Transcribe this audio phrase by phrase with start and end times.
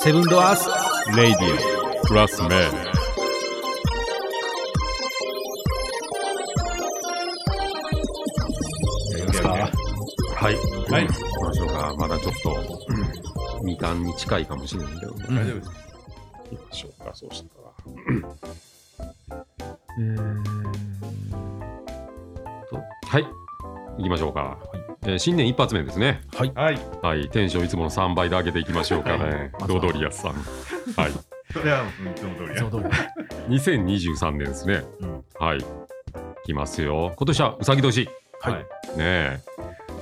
[0.00, 2.50] セブンドアースレイディオプラスメン
[10.36, 10.54] はい。
[10.92, 11.94] はい行きましょうか。
[11.98, 12.56] まだちょっと、
[13.64, 15.70] みかんに近いかもしれないけど、大丈夫です
[16.50, 17.66] 行きましょうか、そうしたら。
[19.98, 20.36] えー
[22.70, 22.76] と
[23.06, 23.45] はい。
[23.98, 24.58] 行きましょうか。
[25.04, 26.20] えー新年一発目ですね。
[26.34, 27.28] はいはいはい。
[27.30, 29.52] テンションいつもの3倍で上げていきましょうかね。
[29.60, 30.32] はロドリアスさん。
[30.32, 31.12] はい。
[31.52, 32.88] それはうんいつも通りやその通
[33.48, 34.82] り2023年ですね。
[35.00, 35.64] うんはい。
[36.44, 37.12] 来ますよ。
[37.16, 38.08] 今年はうさぎ年。
[38.40, 38.66] はいはいね
[38.98, 39.40] え。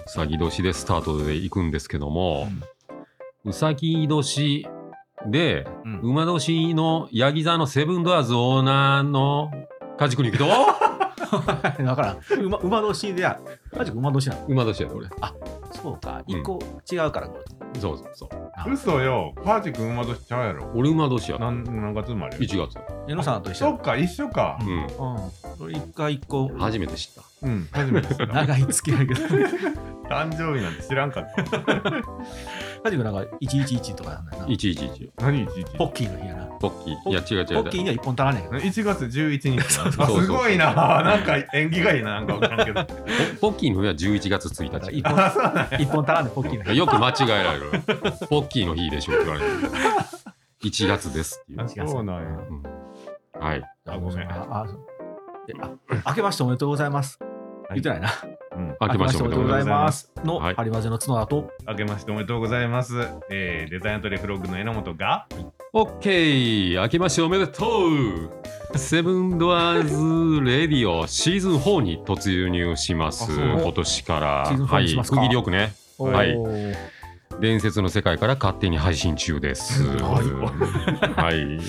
[0.06, 2.48] うさぎ年でスタートで行くんですけども、
[3.44, 4.66] うさぎ年
[5.26, 9.50] で、うん馬年のヤギ座のセブンドアーズオーナーの
[9.96, 10.38] 梶国人
[11.84, 13.40] だからん馬馬年でや
[13.76, 14.46] マジか馬年なの？
[14.48, 15.08] 馬年やで俺。
[15.72, 16.22] そうか。
[16.26, 16.38] うん。
[16.40, 16.58] 一個
[16.90, 17.80] 違うからこれ。
[17.80, 18.72] そうそうそう。
[18.72, 19.34] 嘘よ。
[19.44, 20.70] パーチ君馬年ちゃうやろ。
[20.74, 21.38] 俺馬年や。
[21.38, 22.78] 何何月生まれ1月。
[23.08, 24.58] 江野さんと一緒そっか一緒か。
[24.60, 24.76] うん。
[24.76, 24.88] うん。
[25.58, 26.48] それ一回一個。
[26.56, 27.22] 初めて知った。
[27.46, 28.26] うん初めて知った。
[28.32, 29.20] 長い付き合いやけど
[30.08, 31.42] 誕生日なんて知らんかった。
[32.84, 34.46] マジかなんか111とかなんだよな。
[34.48, 35.10] 111。
[35.20, 36.44] 何ポッキーの日やな。
[36.60, 37.10] ポッキー。
[37.10, 37.58] いや違う違う。
[37.58, 37.64] 違う。
[37.64, 40.74] ポッキーには一本足らねえけど1月11日な そうそうあすごいな。
[40.74, 42.14] なんか縁起がいいな。
[42.14, 42.84] なんか分からんけど。
[43.40, 44.70] ポッキーの日は11月1日。
[44.70, 45.78] だから一本あそうなんや。
[45.78, 47.70] 一本足らねえポッキーの日よく間違えられる。
[48.28, 49.46] ポッキーの日でしょって言われる。
[50.62, 51.84] 1月ですっていう。
[51.84, 52.28] あそうなんや。
[52.28, 52.62] うん。
[53.40, 53.62] はい。
[53.86, 54.28] あごめん。
[54.30, 54.86] ああそう。
[55.48, 55.70] えあ
[56.10, 57.18] 明けましておめでとうございます。
[57.70, 58.08] 言ってないな
[58.56, 58.76] うん。
[58.80, 60.10] 明けましておめでとうございます。
[60.24, 60.54] のはい。
[60.54, 61.14] ハリマゼの角。
[61.16, 62.94] だと明けましておめでとうございます。
[63.30, 65.26] えーデザインアトリエフロッグの榎本が
[65.72, 66.80] オッケー。
[66.82, 68.78] 明けましておめでとう。
[68.78, 73.30] セブンドアーズレディオシーズン4に突入します。
[73.32, 74.44] 今年から。
[74.46, 74.82] シーズン4はい。
[74.84, 75.16] にしますか。
[75.18, 75.74] 区切りよくね。
[75.98, 76.34] はい
[77.40, 79.82] 伝説の世界から勝手に配信中です。
[79.84, 81.20] はい。
[81.20, 81.60] はい。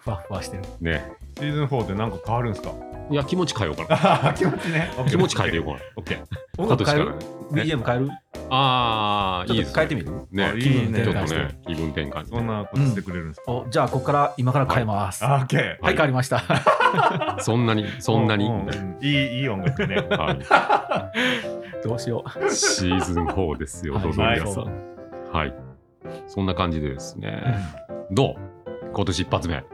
[0.00, 0.62] ふわふわしてる。
[0.80, 1.12] ね。
[1.38, 2.70] シーズン4ってなんか変わるんすか？
[3.10, 4.28] いや、気持ち変えようかな。
[4.30, 4.90] あ 気持ちね。
[5.08, 5.80] 気持ち変えてよ、これ。
[5.96, 7.14] オッケー音楽変える？
[7.50, 8.08] 今 BGM 変える？
[8.50, 10.10] ああ、いいですと変えてみる？
[10.30, 10.44] ね。
[10.44, 11.02] あいいね。
[11.04, 12.26] ちょっとね、気分転換。
[12.26, 15.24] そんなことしてくれるんですか、おじゃあここから今から変えます。
[15.24, 16.42] はあオッケーい変わりました。
[17.40, 18.46] そんなに、そんなに。
[19.02, 19.96] いいいい音楽ね。
[19.96, 20.36] は
[21.84, 22.46] どうしよう。
[22.46, 22.50] い。
[22.50, 24.02] シーズン4ですよ、はい。
[24.04, 24.60] どうぞ皆さ。
[24.62, 24.93] ん
[25.34, 25.54] はい。
[26.28, 27.42] そんな感じでですね。
[28.12, 28.90] どう？
[28.94, 29.64] 今年一発目。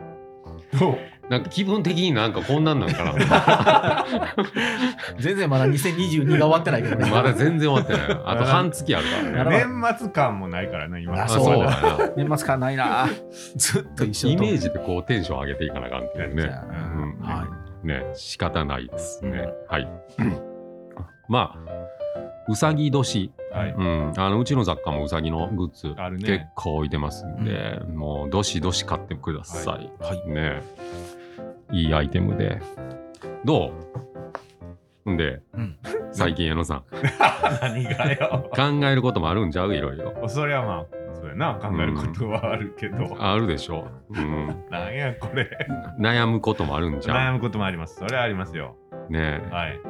[0.78, 0.98] どう？
[1.28, 4.04] なんか気分的になんかこんなんなんかな。
[5.20, 8.20] 全然まだ2022が終わってないけどねまだ全然終わってない。
[8.25, 9.65] あと半月あるからね。
[9.65, 12.12] 年末感もないからね今ああそうだよな。
[12.16, 13.06] 年末感ないな
[13.54, 16.44] ずっと一緒イメージでこうテンション上げていかなあかんっていうね。
[16.49, 17.47] は
[17.84, 19.31] ね、仕方ないですね。
[19.31, 19.88] うんはい。
[21.28, 21.59] まあ、
[22.49, 23.71] うさぎ年、はい。
[23.77, 26.27] うん、あのうちの雑貨もうさぎのグッズね。
[26.27, 29.91] 結構置いてますんで、もうどしどし買ってください。
[30.03, 30.28] はい。
[30.28, 30.62] ね。
[31.72, 32.61] いいアイテムで。
[33.44, 33.72] ど
[35.06, 35.12] う？
[35.12, 35.77] んで、うん。
[36.12, 36.84] 最近矢野さん、
[37.62, 38.50] 何がよ。
[38.55, 39.75] 考えることもあるんちゃう？
[39.75, 40.28] いろいろ。
[40.28, 41.55] そりゃまあそうやな。
[41.55, 43.87] 考えることはあるけど、あるでしょ。
[44.11, 44.21] う。
[44.21, 45.49] うん、 なんやこれ。
[45.99, 47.17] 悩むこともあるんじゃん。
[47.17, 47.97] 悩むこともあります。
[47.97, 48.77] それはありますよ。
[49.09, 49.81] ねはい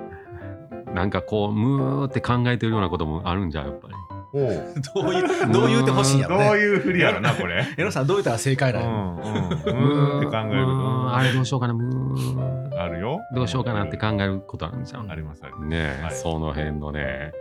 [0.95, 3.95] なんかこう、むーって考えてるようなこともあるんじゃん、やっぱり。
[4.33, 4.75] おう。
[4.95, 7.65] どういうどう言うてほしいんやろどうねいうふりやろなこれ。
[7.77, 9.23] エロさんどう言ったら正解うなのんうん。
[9.23, 10.15] うー。
[10.17, 10.73] んって考えるうー
[11.11, 12.71] んあれどうしようかな、むー。
[12.71, 13.19] とあるよ。
[13.35, 15.11] どうしようかなって考えることあるんじゃん。
[15.11, 15.67] ありますあります。
[15.67, 16.15] ねえ、はい。
[16.15, 17.33] その辺のね、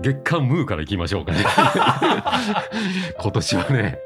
[0.00, 1.44] 月間ムーからいきましょうかね。
[3.20, 3.98] 今年はね、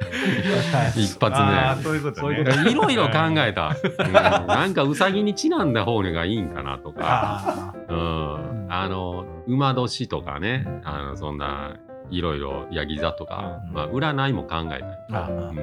[0.94, 1.31] 一発目。
[1.31, 2.41] ああそういうことね。
[2.71, 4.12] いろいろ考えた、うん。
[4.12, 10.66] なんかうさぎにちなんだ方がいいんかなとか、あうん、あの馬年とかね。
[10.84, 11.77] あのそんな
[12.11, 13.73] いろいろヤギ座とか、うん。
[13.73, 15.57] まあ、占いも考えたり、うん。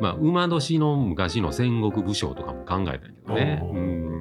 [0.00, 4.20] まあ、馬年の昔の戦国武将とかも考えたけどね、うん、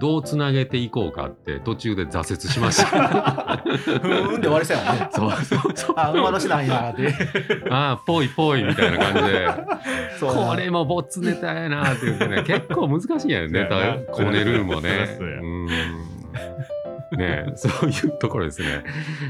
[0.00, 3.56] どうつなげていこうかって途中で挫折しました。
[3.64, 4.40] ふーん。
[4.40, 5.08] で終わり そうやもんね。
[5.12, 5.94] そうそうそう。
[5.96, 7.14] あ馬年なんやって。
[7.70, 9.48] ああぽいぽいみたいな感じで。
[10.20, 12.42] これもボツネタやなって言ってね。
[12.42, 14.12] 結構難しいやんネタ。
[14.12, 15.16] こねるもね。
[15.20, 15.68] うん
[17.16, 18.84] ねそういうところですね。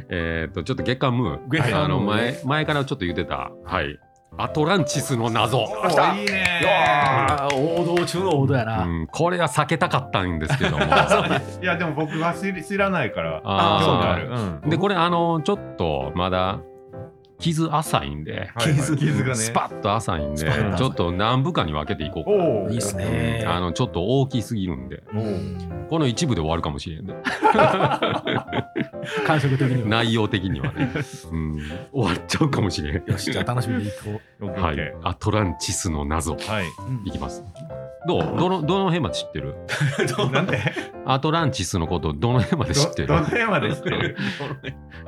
[0.09, 3.99] えっとちょっと月刊ム月刊ムーーあの前前からちょっと言ってたはい。
[4.37, 5.59] アトランチスの謎。
[5.59, 6.61] いいね。
[6.63, 7.55] いやー。
[7.57, 10.85] 王道中の王道やな、うん、これは避けたかったんですけども。
[11.63, 14.31] いやでも僕は知らないからあー興味ある。
[14.63, 14.71] うん。
[14.71, 16.61] でこれあのちょっとまだ
[17.39, 18.75] 傷浅いんではいはい。
[18.75, 19.35] 傷傷がね。
[19.37, 22.31] スパッと浅いんでちょっと何部かに分けていこうか。
[22.31, 25.03] ないいっすねあのちょっと大きすぎるんで。
[25.13, 25.59] うん
[25.89, 27.15] この一部で終わるかもしれんで。
[29.27, 29.89] 感触的には。
[29.89, 30.91] 内容的にはね、
[31.31, 31.59] うん、
[31.93, 33.03] 終わっちゃうかもしれん。
[33.11, 36.67] よし、じゃあ楽しみにいこオッケーオッケはい、アトランティスの謎ーはい。
[37.05, 37.45] いきます。
[38.07, 38.23] どう？
[38.39, 39.55] どのどの辺まで知ってる？
[40.33, 40.59] なんで
[41.05, 43.09] アトランティスのことどの辺まで知ってる？
[43.09, 44.17] どどの辺まで知ってる？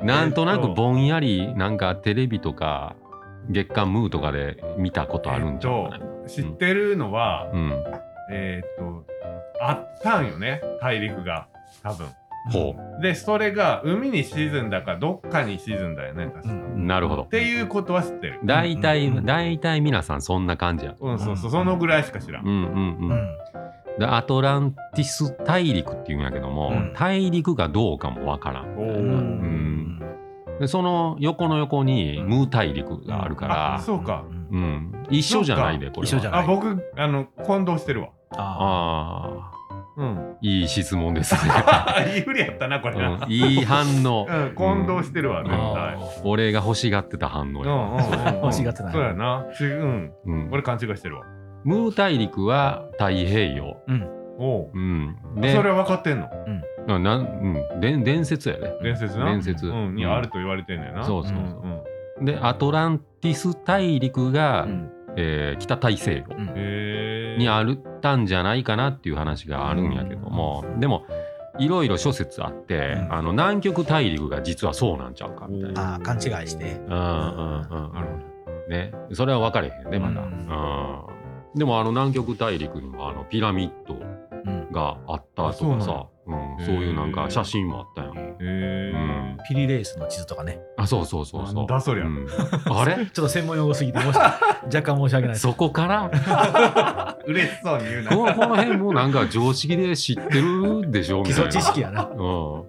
[0.02, 2.94] なんとなくぼんやりなんかテレビとか
[3.48, 5.90] 月刊ムーとかで見たことあるんじゃない？
[5.90, 6.04] かな。
[6.28, 7.72] 知ってるのは、うん。
[8.32, 9.04] えーっと、
[9.60, 11.46] あったんよね、大陸が。
[11.82, 12.06] 多分。
[12.52, 16.54] ほで、それが海に沈んだか、どっかに沈んだよね、確か。
[16.54, 16.78] うう。
[16.78, 17.28] なるほどっ。
[17.28, 18.40] ていうことは知ってる。
[18.44, 20.94] 大体、うんうん大体皆さんそんな感じや。
[20.98, 22.46] うん、そうそう、そのぐらいしか知らん。
[22.46, 22.74] うんうんうう
[23.08, 23.12] ん。
[23.12, 23.28] ん。
[23.98, 28.78] でアトランティス大陸っていうんやけども、うん大陸がどうかもわからん。
[28.78, 30.02] おうーん。
[30.58, 34.24] でその横の横にムー大陸があるから、あそうか。
[34.50, 38.08] うん、一緒じゃないでこれは一緒じゃないあ、僕、あの、混同してるわ。
[38.36, 39.59] ああ
[39.96, 40.18] うん。
[40.18, 41.52] あいい質問ですね、
[42.16, 42.94] いいふりやったな、これ。
[42.96, 43.26] うな。
[43.26, 45.42] ん、いい反応、 うん、混同してるわ、あ。
[45.44, 45.60] 絶対。
[45.60, 48.34] あ俺が欲しがってた反応や。
[48.42, 49.44] 欲しがってないそうやな。
[49.56, 50.12] ちうん。
[50.26, 50.48] うん。
[50.52, 51.24] 俺勘違いしてるわ。
[51.64, 53.76] ムー大陸は太平洋、
[54.38, 54.70] おう。
[54.72, 56.28] うん、でそれは分かってんの？
[56.86, 58.78] ななん、うん、伝伝説やで。
[58.82, 59.26] 伝説な？
[59.26, 59.66] 伝説。
[59.66, 61.04] うん、にあると言われてんねんな。
[61.04, 61.62] そうそうそう。
[62.18, 62.24] うん。
[62.24, 67.36] でアトランティス大陸が、うんえー北大西洋。
[67.38, 71.04] にあるったんじゃないかなっていう話があるんやけども、でも
[71.58, 73.12] いろいろ諸説あって、うん。
[73.14, 75.94] あの南極大陸が実はそうなんちゃうかみたいな。
[75.94, 76.72] あー、勘違いして。
[76.72, 78.08] うんうんうんなる
[78.68, 80.30] ね、それは分かれへんねまだ、ううん
[81.56, 81.58] ん。
[81.58, 84.70] でもあの南極大陸にはあのピラミッドうん。
[84.70, 86.06] があったとかさ
[86.58, 88.10] うん、そういうなんか写真もあったやん。
[88.10, 88.20] ほど。
[88.20, 88.92] へえ。
[89.48, 90.60] ピリレースの地図とかね。
[90.76, 91.66] あそうそうそうそう。
[91.66, 92.26] だそりゃうん
[92.70, 92.96] あれ？
[92.96, 94.14] ちょっと専門用語すぎて、若
[94.82, 95.40] 干申し訳ないです。
[95.40, 96.10] そこから？
[97.26, 98.10] 嬉しそうに言うな。
[98.10, 101.48] このこの辺もなんか常識で知ってるでしょみ基たいな。
[101.48, 102.08] 礎知識やな。
[102.12, 102.64] うん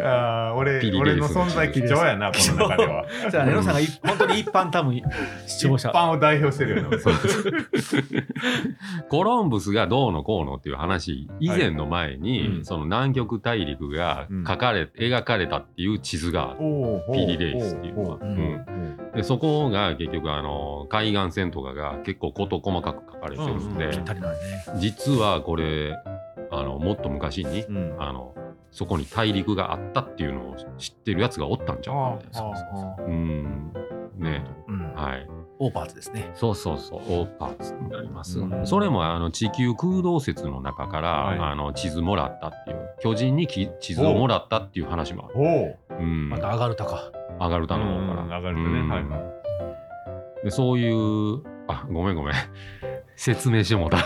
[0.00, 3.04] あー俺ピリレース俺の存在貴重やな、この中では。
[3.30, 5.02] じゃあ、ネロさんがい本当に一般多分
[5.46, 5.94] 視聴者一。
[5.94, 6.98] 般を代表してるよね。
[6.98, 7.14] そ う
[9.08, 16.58] コロンブスがどうのこうのっていう話以前の前に、その南極大陸が描かれ、描かれたっていう地図がある
[17.12, 18.32] ピリレースっていうのはほうう。
[18.32, 19.10] ん。
[19.14, 23.90] でそこが結局あの海岸線とかが結構事細かく書かれてるんで。
[24.76, 25.94] 実はこれ
[26.50, 27.96] あのもっと昔に、うん。
[27.98, 28.34] あの
[28.70, 32.96] そこに大陸があったっていうのを知ってるやつがおったんじゃんあみたいな。
[33.06, 33.72] うん。
[34.18, 34.44] ね。
[34.68, 34.94] うん。
[34.94, 36.30] はいオーパーツですね。
[36.34, 38.66] そうそうそうオーパーツになります、うん。
[38.66, 41.38] それもあの地球空洞説の中から、はい。
[41.38, 47.10] あの地図もらったっていう巨人にき地図をもらったっていう話もある、うん、また上がるたか。
[47.38, 48.80] アガルタの方から、うん上がるとね。
[48.80, 48.88] うん。
[48.88, 49.36] はいは
[50.44, 52.34] でそういうあごめんごめん。
[53.16, 53.98] 説明してもうた。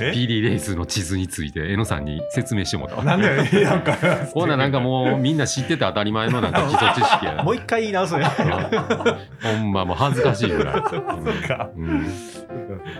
[0.00, 0.12] え？
[0.12, 2.96] ピリレースの地図についてえのさんに説明してもうた。
[2.96, 3.28] わなんで？
[3.64, 3.94] なんか
[4.34, 7.42] ほななんかもうみんな知ってて当たり前のなんか基礎知識や。
[7.42, 8.24] もう一回言い直すね。
[9.42, 11.02] ほんまもう恥ずかしいぐらい、そう
[11.48, 11.70] か。
[11.76, 12.06] うん。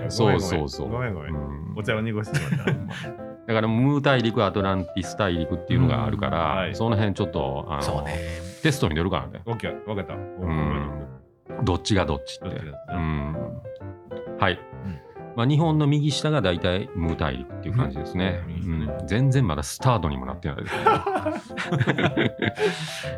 [0.08, 0.90] そうそうそう。
[0.90, 1.34] ごめんごめん。
[1.34, 1.75] うん。
[1.76, 2.72] お茶を濁してしまった。
[2.72, 6.56] だからムー大陸アトランティス大陸っていうのがあるから、うん。
[6.56, 6.75] はい。
[6.75, 8.19] その辺ちょっとあのそうね。
[8.62, 9.43] テストに出るからね。
[9.44, 10.14] オッケー、わかった。
[10.14, 11.01] ん
[11.64, 12.56] どっちがどっちって。
[12.56, 12.96] う。
[12.96, 13.32] ん。
[14.38, 14.58] はい、ん。
[15.37, 18.52] まあ、日本の右下が大体ムー大陸っていう感じですね、うん。
[18.88, 19.06] うん。
[19.06, 20.75] 全然まだスタートにもなってないです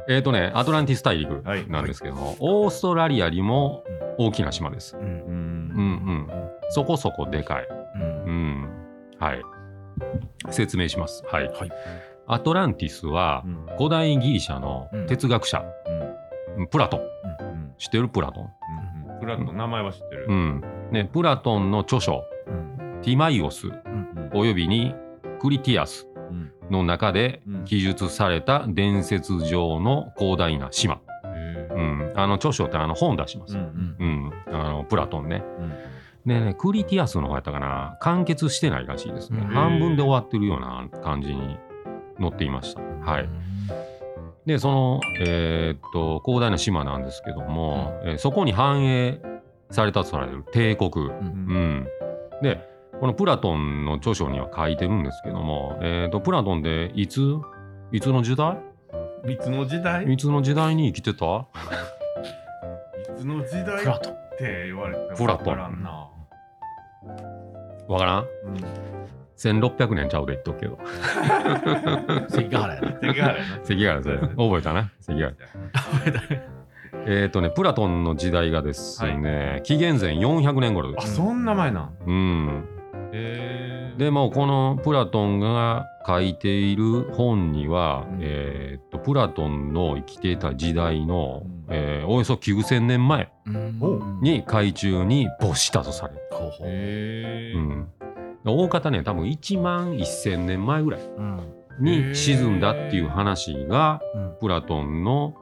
[0.08, 1.69] えっとねアトランティス大陸はい。
[1.69, 3.84] なんですけども、オーストラリアよりも
[4.19, 5.05] 大きな島です、うん。
[5.05, 5.06] う。
[5.06, 6.29] うんうん。
[6.70, 8.03] そこそこでかい、うん。
[8.03, 8.69] うん、
[9.19, 9.43] はい。
[10.50, 11.24] 説明します。
[11.26, 11.70] はい、はい。
[12.26, 13.67] アトランティスはうん。
[13.76, 15.64] 古代ギリシャの哲学者、
[16.70, 17.00] プラトン。
[17.00, 18.44] うん知ってるプラトン？
[19.10, 19.20] うん。
[19.20, 20.26] プラトン名前は知ってる。
[20.28, 20.34] う。
[20.34, 20.64] ん。
[20.93, 23.00] ね、プラトンの著書うん。
[23.02, 24.31] ティマイオスうん。
[24.32, 24.94] およびに
[25.40, 26.52] クリティアスうん。
[26.70, 27.64] の中でうん。
[27.64, 33.62] 記述された伝説上の広大な島、うん、あの著書ってあの本出します、うう
[34.04, 34.26] ん。
[34.26, 34.32] ん。
[34.46, 35.43] あのプラトンね。
[35.58, 35.72] うん。
[36.26, 37.98] でねクリティアスの方やったかな？
[38.00, 41.58] 完結してないらしいですね、うん半分で終わってるような感じに
[42.19, 42.81] 載っていました。
[42.81, 43.28] はい
[44.46, 49.20] でそのえーっと広大な島なんですけども、えーそこに繁栄
[49.70, 51.89] されたとされる帝国、うんうん、
[52.43, 52.60] で
[53.01, 57.20] このプラトンの著書には書いてるんですけども、えー、とプラトンっていつ？
[57.91, 58.58] いつの時代？
[59.27, 60.05] いつの時代？
[60.13, 61.24] いつの時代に生きてた？
[63.17, 64.13] いつの時代っプラトン。
[64.39, 65.46] て言われてもプラトン。
[65.46, 66.08] わからんな。
[67.89, 68.24] わからん？
[68.46, 68.65] うん
[69.36, 70.79] ?1600 年ちゃうで言っとくけど。
[72.29, 72.93] 関ヶ原やな。
[73.00, 74.91] 関ヶ原やな関ヶ原です覚えたな？
[75.00, 75.34] 関ヶ原。
[77.06, 81.05] えっ、とね、プラトンの時代がですね、紀元前400年頃です。
[81.05, 81.93] あ、そんな前なん？
[82.06, 82.64] うん。
[83.12, 96.20] へーでもうこのプラトンが書いている本には、うんえーっとプラトンの生きていた時代の、うんえーおよそ9,000年前うんに海中に没したとされる。
[96.32, 97.88] ほうほううん、
[98.44, 101.41] 大方ね多分1万1,000年前ぐらいうん
[101.81, 105.34] に沈んだっていう話がうんプラトンの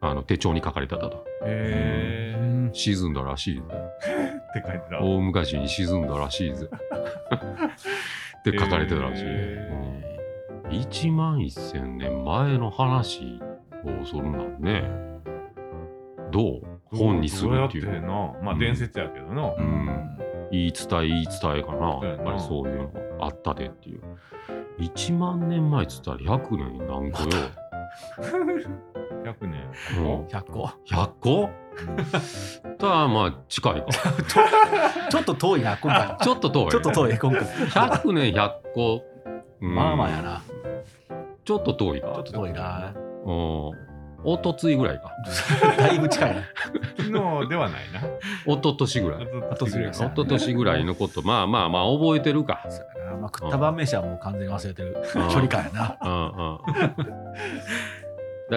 [0.00, 1.24] あの手帳に書かれてたと。
[1.44, 3.62] へー沈んだらしいぜ。
[3.66, 5.00] って書いてた。
[5.00, 6.68] 大昔に沈んだらしいぜ。
[8.38, 9.24] って書かれてたらしい。
[9.26, 9.70] へ
[10.64, 13.40] うん、1万1000年前の話
[13.84, 14.84] をするなんね。
[16.30, 16.96] どう？
[16.96, 18.00] 本にするっていう。
[18.02, 19.54] まあうん伝説やけどな。
[19.58, 20.18] うん
[20.50, 21.98] 言い伝え言い伝えかな。
[22.00, 24.00] そうやっぱりそういうのあったでっていう。
[24.78, 27.30] 1万年前っつったら100年何個よ。
[29.24, 29.62] 100年。
[29.98, 31.50] うん100個100個？
[32.78, 33.86] とはまあ近いか。
[35.10, 36.70] ちょっと遠いな今回 ちょっと遠い。
[36.70, 39.02] ちょっと遠い今回100年100個。
[39.60, 40.42] うんまあまあやな
[41.44, 42.08] ちょっと遠いか。
[42.08, 42.92] ちょっと遠いな
[43.24, 43.85] うん。
[44.24, 45.12] おとついぐらいか。
[45.78, 46.42] だいぶ近いな
[46.96, 48.00] 昨日ではないな。
[48.46, 49.28] おととしぐらい。
[49.50, 52.60] あとすぐらいおととしぐらいのこと、まあまあまあ覚えてるか。
[53.20, 56.58] まあ食った晩飯はもう完全に忘れてるうん 距離感やなうんうん。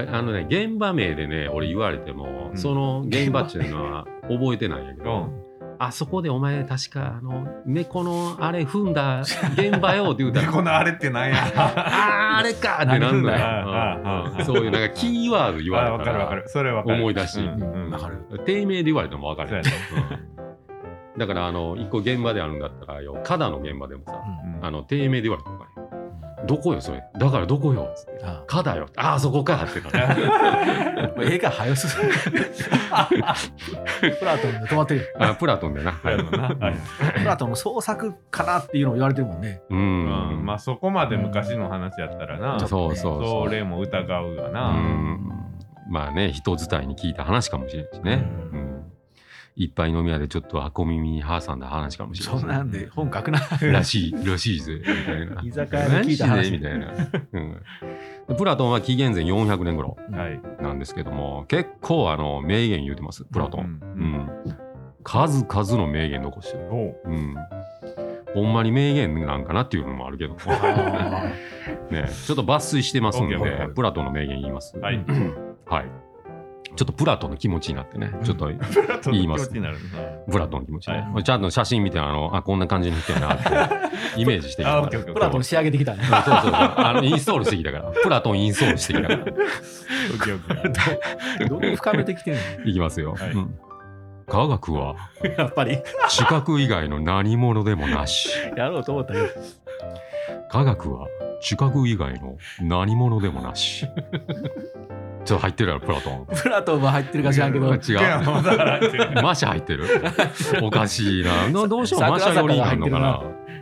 [0.08, 5.49] だあのね、現場名でね、俺言われても、うんその現場っていうのは覚えてないんやけど、うん。
[5.82, 10.52] あそこでお前確かあの猫のあれ踏んだ現場よって言うたら。
[10.52, 11.36] このあれってなんや。
[11.56, 14.44] あーあれかってなんだよ。
[14.46, 16.84] そういうなんかキーワード言わあれたら。
[16.86, 17.92] 思い出しうんうん。
[17.92, 18.18] わかる。
[18.46, 20.20] 低迷で言われても分かるそうやね。
[21.18, 25.89] だからあの一個現場であるんだったらよ花壇の現場でもさうんあの低迷で言われても分かるよ
[26.46, 27.04] どこよそれ？
[27.18, 27.90] だからどこよ？
[27.92, 28.44] っつってあ。
[28.48, 28.88] 花だよ。
[28.96, 32.14] ああそこかってなるあ映画早すぎる
[34.18, 35.02] プラトンで止まってる。
[35.02, 35.92] よあプラトンでな。
[35.94, 36.08] プ
[37.26, 39.62] ラトンの創作かなっていうのを言われてるもんね。
[39.70, 42.60] ううんんまあそこまで昔の話やったらな。
[42.60, 43.50] そうそうそそう。
[43.52, 44.72] れも疑うわうな。
[44.72, 45.20] ん。
[45.90, 48.26] まあね人伝いに聞いた話かもしれんしね。
[48.52, 48.69] ううん
[49.56, 52.40] いっぱい飲み屋でちょっと小耳に挟んだ話かもしれない。
[52.40, 54.80] そんなんで本書くならしいらしいぜ。
[54.80, 56.52] みたいな居酒屋で聞いた話。
[56.52, 56.88] みたいな、
[57.34, 57.62] うん。
[58.28, 60.42] でプラトンは紀元前400年頃はい。
[60.62, 64.30] なんですけども結構あの名言言うてますプラトン、ううんん。
[65.04, 67.02] 数々の名言残してる、おう。
[67.06, 67.36] うん、
[68.36, 70.36] ほんまに名言なんかなっていうのもあるけど。
[70.48, 71.24] あ
[71.90, 74.78] ねちょっと抜粋してますんで、OK プラトンの名言言います。
[74.78, 75.04] はい。
[75.66, 76.09] はい
[76.76, 78.12] ちょっとプラトンの気持ちになってね。
[78.24, 78.48] ちょっと
[79.12, 79.50] 言います。
[79.50, 79.60] プ
[80.38, 83.44] ラトンの気持ちね、はちゃんと写真見てあのあこんな感じにしてるなって
[84.18, 84.82] イメージしてきた。
[84.88, 86.04] プラトン仕上げてきたね。
[86.04, 86.52] そうそうそう。
[86.54, 87.92] あのインストールしてきたから。
[87.92, 89.22] プラトンインストールしてきたから。
[89.22, 90.62] オッケーオッ
[91.38, 91.50] ケー。
[91.50, 92.40] どう深めてきてんの？
[92.66, 93.32] いきますよ、はい。
[93.32, 93.60] うん。
[94.28, 94.96] 科学は
[95.38, 95.80] やっぱり。
[96.08, 98.30] 知覚以外の何者でもなし。
[98.56, 99.26] やろうと思ったけど
[100.50, 101.08] 科学は
[101.42, 103.88] 知覚以外の何者でもなし
[105.30, 106.26] ちょっと入ってるやろプラトン。
[106.42, 107.68] プラトンは入ってるか知らんけど。
[107.68, 107.78] 違う。
[109.22, 109.86] マシャ入ってる。
[110.64, 111.48] おかしいな。
[111.54, 112.02] などうしよう。
[112.02, 113.22] マシャ寄りになるのかな。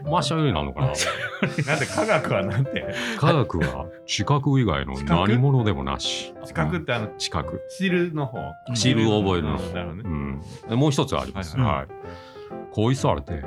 [0.09, 0.88] マシャ寄りになるのかな。
[1.67, 2.88] なんで科学はなんて？
[3.17, 6.33] 科学は知覚以外の何者でもなし。
[6.45, 7.62] 知覚ってあの知覚。
[7.77, 8.39] 知るの方。
[8.74, 10.41] 知るを覚えるのね。
[10.69, 11.57] うん、もう一つあります。
[11.57, 11.88] はいはい。
[12.71, 13.43] 恋されて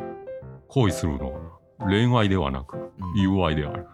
[0.68, 1.40] 恋するのは
[1.88, 2.76] 恋愛ではなく
[3.16, 3.86] 友愛である。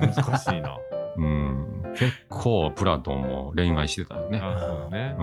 [0.00, 0.76] 難しいな。
[1.16, 4.38] うん、結構プラトンも恋愛してたよね。
[4.38, 5.16] なるほどね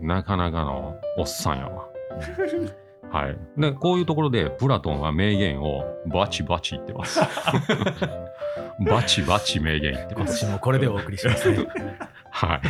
[0.00, 1.88] うん、なかなかのおっさんやわ。
[3.10, 3.36] はい。
[3.58, 7.20] で、こういうところでプラトンは名言をバチバチ言ってます。
[8.80, 10.40] バチバチ名言言って今ます。
[10.40, 11.66] 年もこれでお送りしますね
[12.30, 12.60] はい。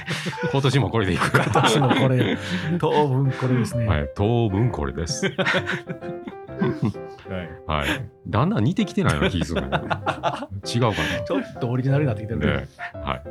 [0.50, 1.44] 今年もこれでいくか。
[1.44, 2.36] 今年もこれ
[2.80, 4.10] 当分これですね、はい。
[4.16, 5.32] 当分これです。
[7.66, 7.88] はいはい。
[8.26, 9.62] だんだん似てきてないような気する。
[9.62, 12.46] 違うかちょっとオリジナルになってきてるな。
[12.46, 12.68] ねね。
[12.94, 13.22] はい。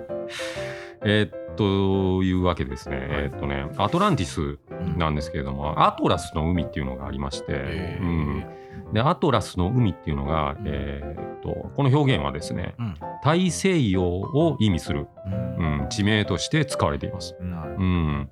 [1.03, 2.97] えーっと、いうわけですね。
[2.99, 4.59] えーっとね、アトランティス
[4.97, 8.45] なんですけれども、アトラスの海っていうのがありまして、うん。
[8.93, 17.35] で、アトラスの海っていうのが、えーっと、この表現はですね、うん大西洋を意味する、うんうん、地名として使われています。
[17.39, 18.29] うん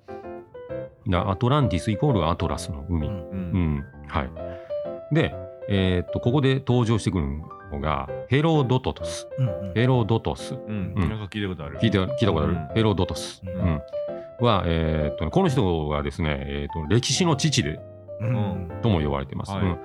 [1.13, 3.07] アトランティスイコールアトラスの海。
[3.07, 4.29] うんううんん、はい。
[5.11, 5.33] で、
[5.69, 7.25] えーっと、ここで登場してくる
[7.71, 9.27] のが、ヘロドトトス。
[9.37, 9.73] うんうん。
[9.73, 10.53] ヘロドトス。
[10.55, 10.93] うん。
[10.95, 11.09] うん。
[11.09, 11.77] なんか聞いたことある。
[11.79, 12.67] 聞いて聞いたことある、うん。
[12.73, 13.41] ヘロドトス。
[13.45, 13.65] ううん。
[13.69, 13.81] ん
[14.39, 17.79] は、えーっとね、この人がですね、えーっと、歴史の父で、
[18.21, 18.71] うん。
[18.81, 19.51] とも呼ばれています。
[19.51, 19.61] はい。
[19.63, 19.77] うん。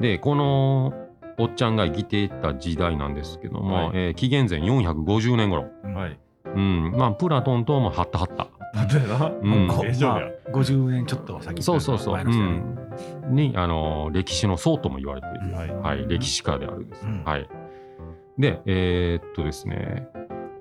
[0.00, 0.92] で、この
[1.38, 3.90] おっちゃんが生きていた時代なんですけども、はい。
[3.94, 5.66] えー紀元前450年頃。
[5.94, 6.18] はい。
[6.46, 8.48] うん、まあ、プラトンともハッタハッタ。
[8.74, 9.68] なんでやなうん。
[9.68, 12.20] こ大丈夫やまあ50年ちょっと先そうそうそう。
[12.20, 12.83] うん。
[13.28, 17.04] にあの歴史の僧とも言われている、はいはい、歴史家であるんです。
[17.04, 17.48] うんはい、
[18.38, 20.08] で、えーっとですね、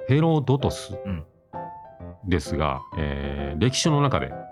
[0.07, 1.23] ヘロドトスうん
[2.27, 4.43] ですが、えー歴史の中でうん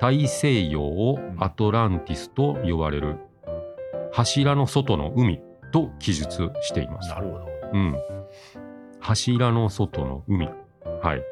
[0.00, 3.16] 大西洋をアトランティスと呼ばれる
[4.12, 5.40] 柱の外の海
[5.72, 7.08] と記述しています。
[7.08, 7.48] なるほど。
[7.72, 7.96] うん。
[9.00, 10.48] 柱の外の海。
[11.02, 11.22] はい。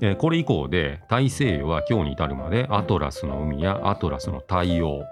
[0.00, 5.02] えーこれ以降で大西洋は今日に至るまでアトラスの海やアトラスの太陽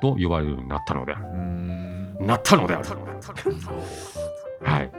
[0.00, 1.24] と呼ばれるようになったのである。
[1.24, 2.88] うんなったのである。
[4.62, 4.90] はい。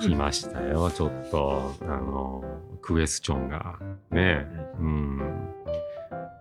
[0.00, 1.74] 来ましたよ、ちょっと。
[1.82, 2.44] あの、
[2.80, 3.76] クエスチョンが。
[4.10, 4.46] ね。
[4.78, 5.20] うん。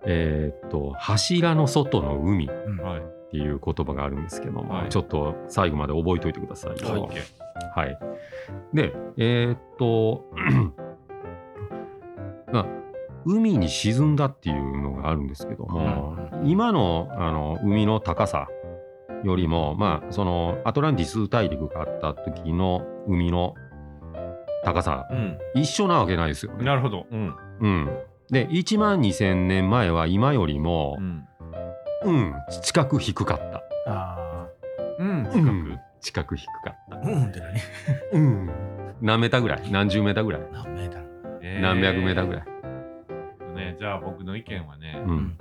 [0.05, 7.01] えーっと、柱の外の海っていう言葉があるんですけども、はいちょっと最後まで覚えておいてくださいよ。
[7.03, 7.99] オッケーはい。
[8.73, 10.25] で、えーっと、
[12.51, 12.65] まあ、
[13.25, 18.47] 海に沈んだっていうのがあるんですけども、今のあの海の高さ
[19.23, 23.53] よりも、まあ、そのアトランティス大陸があった時の海の
[24.63, 26.65] 高さ、うん一緒なわけないですよね。
[26.65, 27.89] なるほどうんうん。
[28.29, 31.25] で、1万2000年前は今よりもう、ん
[32.03, 33.63] うん、近く低かった。
[33.87, 34.47] あ
[34.99, 37.01] うんう近ん近く低かったあ。。
[37.01, 37.59] うんって何？
[38.13, 38.49] うん。
[39.01, 39.71] 何メーターぐらい？
[39.71, 40.41] 何十メーターぐらい？
[40.51, 41.06] 何メーター？
[41.57, 42.45] え何百メーターぐらい、
[43.55, 45.37] ねじゃあ僕の意見はねうん。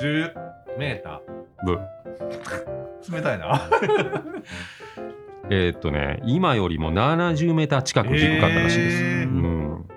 [0.00, 0.32] 10
[0.78, 1.20] メータ
[1.64, 1.74] ぶ。
[1.74, 3.60] ー冷たいな
[5.50, 9.04] えーっとね、今よりも70メーター近く低かったらしいです。
[9.04, 9.88] えーうん。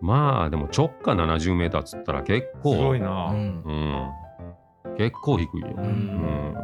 [0.00, 4.10] まあ、でも直下70メーターっつったら結構、すごいうんなうん。
[4.96, 5.68] 結構低いよ。
[5.76, 6.54] ううんん。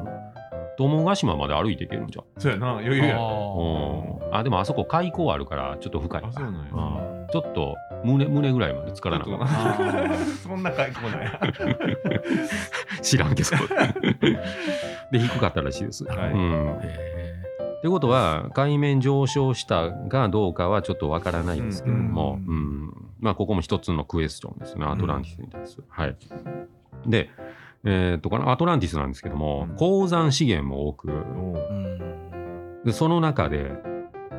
[0.78, 2.24] 友ヶ島まで歩いていけるんじゃん。
[2.38, 4.34] そうやな余裕やあうん。
[4.34, 13.02] あ、でもあそこ海溝あるからちょっと深いかあそうなんやうんちょっと胸胸ぐらいまで浸からなかっちょっとあ そんな回答ないた。
[13.02, 13.50] 知らんけど。
[15.10, 16.04] で、低かったらしいです。
[16.04, 16.78] はいうん。
[16.78, 17.18] ーへ
[17.78, 25.84] ってことは海面上昇したがどうかはちょっとわからないんですけれども、ううんんまあ、ここも一つのクエスチョンですねアトランティスに対する。
[25.88, 26.16] はい、
[27.06, 27.30] で、
[27.84, 29.76] えー、とこのアトランティスなんですけども、うん。
[29.76, 31.08] 鉱山資源も多く。
[32.84, 33.70] でその中で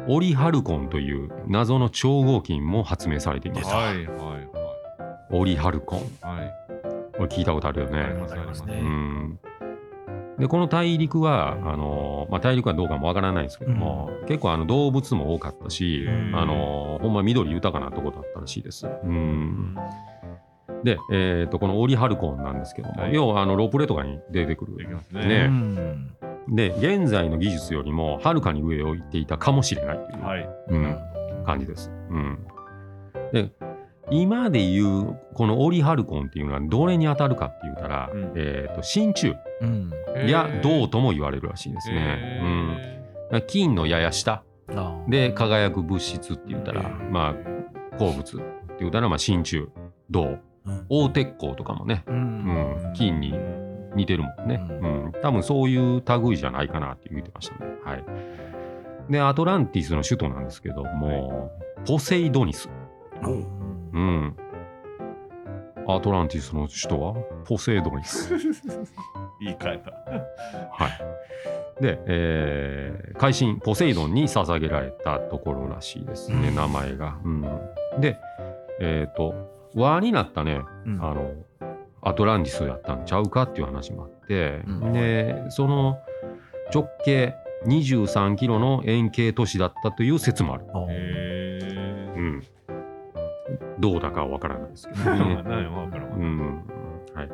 [0.07, 3.73] オリハルコンという謎の超合金も発明されています。
[3.73, 4.49] はいはい
[5.31, 5.99] オリハルコン。
[6.21, 6.39] はい。
[6.39, 6.69] はい
[7.19, 8.15] これ聞いたことあるよね。
[10.39, 16.31] でこの大陸はあの、まあ、大陸はどうかもわからないんですけども、結構あの動物も多かったし、うん。
[16.33, 18.87] あのほんま緑豊かなとこだったらしいです。
[18.87, 19.75] うん
[20.83, 23.13] で、えー、とこのオリハルコンなんですけども、はい。
[23.13, 24.77] 要はあのロープレとかに出てくる。
[24.77, 25.27] ね。
[25.27, 25.45] ね。
[25.45, 26.15] うん。
[26.51, 30.49] で現在の技術よりもはるかに上を行っていたかもしれないという、はい。
[30.69, 30.97] うん、
[31.45, 31.91] 感じです。
[32.09, 32.39] うん、
[33.31, 33.51] で
[34.09, 38.33] 今でいうこのオリハルコンっていうのはどれに当たるかって言ったら、うん。
[38.35, 39.93] えー、と真鍮うん。
[40.27, 42.79] や銅とも言われるらしいですね。
[43.31, 44.43] うん、金のやや下。
[45.07, 48.43] で輝く物質って言ったら、うんまあ鉱物って
[48.79, 49.69] 言ったらまあ真鍮
[50.09, 50.23] 銅。
[50.23, 50.48] うん
[50.89, 52.45] 大鉄鋼とかもね、ううん。
[52.91, 53.33] ん、金に
[53.95, 55.11] 似てるもんね、ううん。
[55.21, 57.71] 多分そういう類じゃないかなって言ってましたね。
[57.83, 58.03] はい、
[59.09, 61.51] でアトランティスの首都なんですけども、
[61.85, 62.69] ポセイドニス、
[63.23, 63.29] う。
[63.29, 63.45] ん
[63.93, 64.37] うん、
[65.87, 67.13] アトランティスの首都は？
[67.45, 68.33] ポセイドニス。
[69.41, 69.91] 言い換えた。
[70.71, 71.81] はい。
[71.81, 76.55] で、えー、海神ポセイドンに捧げられたところらしいですね、うん。
[76.55, 77.17] 名前が。
[77.23, 77.41] うん、
[77.99, 78.17] で、
[78.81, 81.03] えっ、と、輪になったね、うん。
[81.03, 81.33] あの、
[82.01, 84.93] アトランティスやったんちゃうかっていう話もあって、うん。
[84.93, 85.99] で、その
[86.73, 90.65] 直径23キロの円形都市だったという説もある。
[90.73, 92.43] あうん。
[93.79, 95.43] どうだかはわからないですけどえね。
[96.15, 96.63] うん。
[97.13, 97.29] はい、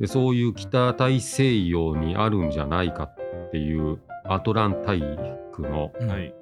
[0.00, 6.08] でそういう北大西洋にあるんじゃないかっていうアトラン大陸のうん。
[6.08, 6.34] はい。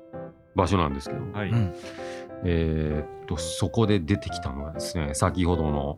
[0.55, 1.20] 場所なんですけど。
[1.20, 1.50] も、はい。
[1.50, 1.74] うん
[2.44, 5.96] えーっとそこで出てきたのがですね先ほどの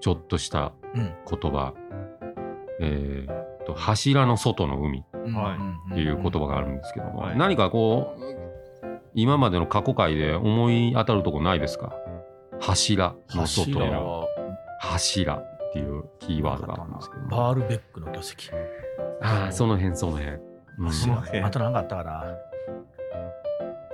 [0.00, 1.74] ちょっとしたうん言葉、
[2.80, 5.00] えーっと柱の外の海。
[5.00, 5.56] っは
[5.90, 5.94] い。
[5.94, 7.38] ていう言葉があるんですけども、はい。
[7.38, 8.20] 何かこう
[9.14, 11.94] 今までの過去回で思い当たるとこないですか？
[12.60, 14.20] 柱の外柱の。
[14.20, 14.26] は。
[14.80, 17.28] 柱っていうキーワードがあるんですけども。
[17.28, 18.36] バールベックの巨石。
[19.22, 20.36] ああその辺その辺、
[20.78, 20.92] うん。
[20.92, 22.24] その辺あと何かあったかな？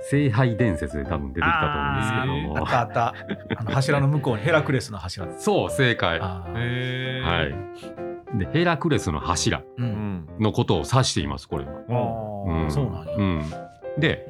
[0.03, 2.57] 聖杯伝説で多分出てきたと思うんですけど。
[2.57, 3.59] あもったあった。
[3.59, 5.27] あの柱の向こうにヘラクレスの柱。
[5.37, 6.19] そう正解。
[6.19, 7.47] は
[8.33, 8.37] い。
[8.37, 10.27] でヘラクレスの柱ううんん。
[10.39, 12.71] のことを指していますこれは、あーうん。
[12.71, 13.15] そうなんや。
[13.15, 13.43] うん、
[13.99, 14.27] で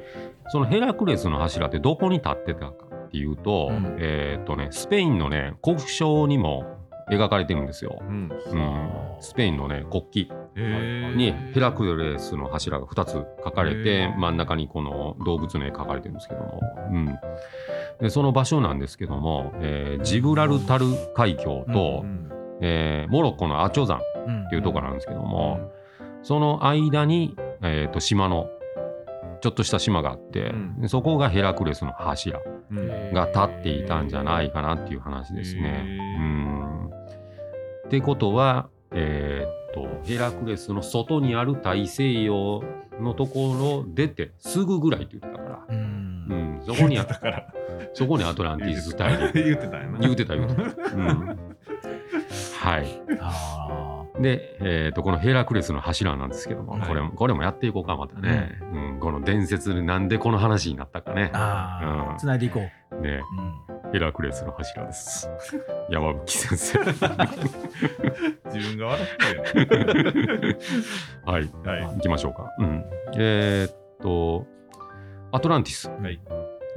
[0.48, 2.74] そのヘラクレスの柱ってどこに立ってたか
[3.06, 3.96] っていうと、うん。
[3.98, 6.64] えーっとねスペインのね国章にも
[7.10, 7.98] 描かれてるんですよ。
[8.00, 8.30] うん。
[8.50, 16.60] うん、スペインのね国旗にヘラクレスの柱が2つ描かれて真ん中にこの動物の絵描かれてるんですけども、
[16.90, 17.18] うん、
[18.00, 22.28] でその場所なんですけども、えージブラルタル海峡と、うん
[22.60, 25.72] えーモロッコのアチョ山うんっていうところなんですけども、
[26.22, 28.48] その間に、えー、と島の
[29.40, 30.80] ちょっとした島があって、うん。
[30.80, 33.12] でそこがヘラクレスの柱うん。
[33.12, 35.84] が立っていたんじゃないかなっていう話ですね。
[36.18, 36.90] うん。
[37.86, 42.62] ってことは、えーっとヘラクレスの外にある大西洋
[43.00, 47.54] のところ出てすぐぐらいって言ってたから、ううんん、そこにあだから。
[47.94, 49.80] そこにアトランティス大陸 言ってた。
[49.98, 50.62] 言うてた言うてた。
[50.94, 51.06] うん、
[52.60, 52.86] はい。
[53.20, 58.98] あで、えー、とこのヘラクレスの柱なんですけども、はいこれもこれもやっていこうかまたね、うん。
[59.00, 61.30] この伝説でなんでこの話になったかね。
[62.18, 63.00] つないでいこう。
[63.00, 63.20] ね。
[63.68, 65.28] うんヘラクレスの柱です。
[65.90, 66.78] 山吹先生。
[68.52, 70.58] 自分が笑ってる
[71.24, 71.42] はい。
[71.44, 71.48] よ。
[71.64, 71.82] はい。
[71.94, 72.84] 行きましょうか、うん、
[73.18, 74.46] えーっと
[75.32, 75.88] アトランティス。
[75.90, 76.20] はい。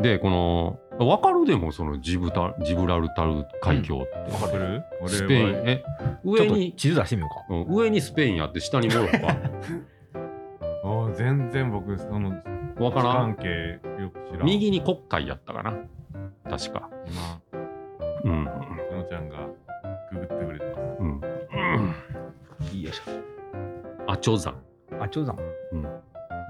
[0.01, 4.83] でこの分かるでもそのジブタジブラルタル海峡って、わかる？
[4.99, 5.09] 俺は。
[5.09, 5.47] スペイン。
[5.65, 5.83] え
[6.23, 7.53] 上に地図出してみようか。
[7.71, 9.27] うん上にスペインあって下にモロッコ
[10.87, 12.31] ああ全然僕、その、
[12.77, 13.35] 分からん。
[13.35, 14.45] 関係よく知らん。
[14.45, 15.73] 右に国海やったかな
[16.49, 17.41] 確か今、
[18.23, 18.51] うんの
[18.97, 19.37] のちゃんが
[20.11, 20.79] ググってくれてます。
[20.99, 21.21] うん
[22.73, 23.01] いいよいし
[24.07, 25.03] アチョ山ょ。
[25.03, 25.35] あ、ちょうど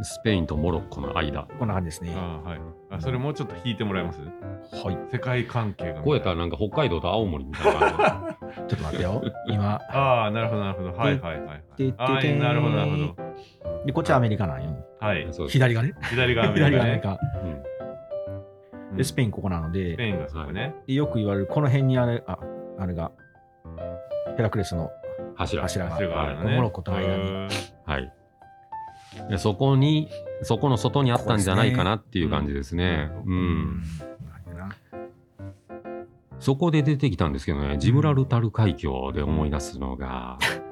[0.04, 2.14] スペインとモロッコの間こんな感じですね。
[2.16, 2.60] あはい。
[2.92, 4.20] あ、それもうちょっと引いてもらえます？
[4.20, 4.98] はい。
[5.12, 6.02] 世界関係が。
[6.02, 9.22] こうやったらなんか北海道と青森みたいな感 ちょっと待ってよ。
[9.48, 9.76] 今。
[9.90, 10.92] ああ、なるほど、なるほど。
[10.94, 11.62] はいはいはいはい。
[11.78, 13.16] てててあーなるほど、なるほど。
[13.86, 14.70] で、こっちはアメリカなんよ。
[15.00, 15.94] はい左がね。
[16.10, 16.78] 左側アメリカね。
[16.78, 17.10] 左がアメリカ。
[17.42, 17.64] うんうん
[18.96, 20.76] で、スペインここなのスペで、インがね。
[20.88, 22.40] でよく言われる、この辺にあれ、あ、
[22.78, 23.12] あれが、
[24.38, 24.92] ヘラクレスの
[25.36, 25.62] 柱。
[25.62, 26.56] 柱が、柱があるのね。
[26.56, 27.50] モロッコとの間に。
[27.86, 28.14] はい。
[29.30, 30.10] でそこに
[30.42, 33.10] そこの外にあったんじゃないかなっていう感じですね。
[33.26, 33.84] ううん、
[36.40, 40.38] そこで出てきたんですけどねジブラルタル海峡で思い出すのが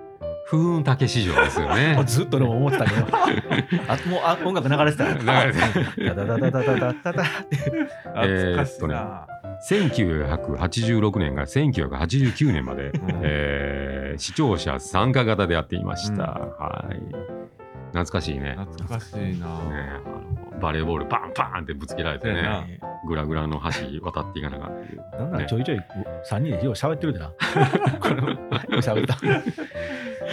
[0.46, 3.08] 風雲竹市場ですよねあ ずっとでも思ってたけど、
[3.88, 5.18] あもうあ音楽流れてたよ。
[5.18, 7.56] 流れてダダダダダダダダダって。
[7.58, 9.28] 懐かしいな。
[9.70, 17.00] 1986年から1989年まで、えー視聴者参加型でやっていました、うんはい
[17.94, 19.48] 懐かしいね懐かしいな。
[19.70, 20.00] ね
[20.60, 24.72] バレーボールパンパンってぶつけられてねグラグラの橋渡っていかなかっ
[25.12, 25.82] たなんならねちょいちょい
[26.28, 27.32] 3人でよう喋ってるでな。
[28.02, 28.30] これも
[28.82, 29.16] 喋った。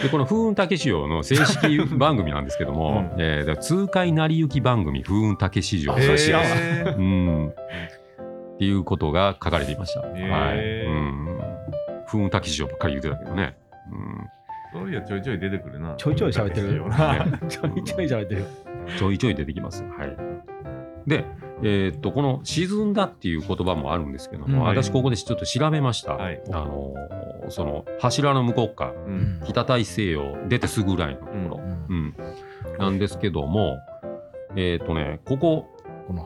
[0.03, 3.21] でこの風雲竹市場の正式番組なんですけども、うん。
[3.21, 6.97] えーだから痛快成り行き番組風雲竹市場あそれ知らんわへー。
[6.97, 7.49] うん。
[7.49, 11.41] っていうことが書かれていました、へはい、ーうん。
[12.07, 13.57] 風雲竹市場ばっかり言ってたけどね、
[14.73, 15.95] そういやちょいちょい出てくるな。
[15.97, 16.73] ちょいちょい喋ってる。
[16.75, 16.81] ね。
[17.49, 18.45] ちょいちょい喋ってる。
[18.89, 19.83] うん、ちょいちょい出てきます。
[19.83, 20.17] はい。
[21.07, 21.25] で
[21.63, 24.65] えーっとこの沈んだっていう言葉もあるんですけども、うん。
[24.65, 26.41] 私ここでちょっと調べました、はい。
[26.51, 28.95] あのーその柱の向こう側う。
[28.95, 32.15] うんん北大西洋出てすぐぐらいのところ、うん。
[32.79, 33.79] なんですけども
[34.57, 35.67] えーっとねここ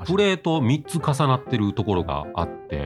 [0.07, 2.85] プレート3つ重なってるところがあって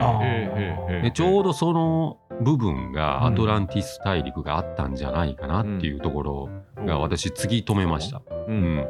[1.01, 6.49] でちょうどその部分がアトランティス大陸があったんじゃないかなっていうところ
[6.85, 8.17] が私突き止めました。
[8.17, 8.23] う。
[8.47, 8.87] うんん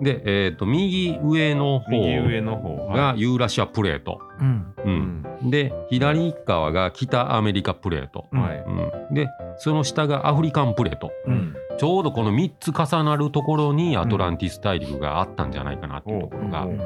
[0.00, 4.74] で、えー、と右上の方右上の方がユーラシアプレート、うん。
[4.78, 5.50] ううんん。
[5.50, 8.58] で左側が北アメリカプレート、うんはい。
[8.58, 8.70] う
[9.12, 11.54] んでその下がアフリカンプレートうん。
[11.78, 16.80] ちょうどこの3つ重なるところにアトランティス大陸があったんじゃないかなっていうところがうん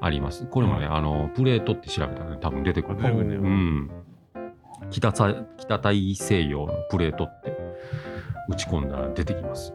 [0.00, 0.46] あります。
[0.46, 2.98] これもね、あのプレートって調べたら、ね、多分出てくる。
[2.98, 3.90] うん。
[4.90, 7.52] 北さ北大西洋のプレートって
[8.48, 9.74] 打ち込んだら出てきます。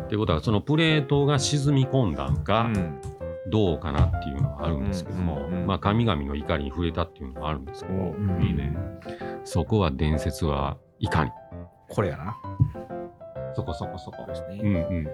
[0.00, 3.00] っていうことはそのプレートが沈み込んだんかうん
[3.48, 8.76] どうかなっていうのがあるんですけども、うんうんうんまあ神々の怒りに触れたっていうのもあるんですけど、おうんいいね。
[9.44, 11.30] そこは伝説はいかに？
[11.88, 12.36] これやな。
[13.54, 14.26] そこそこそこそう。
[14.26, 14.86] ですうんね。
[14.90, 15.04] うん、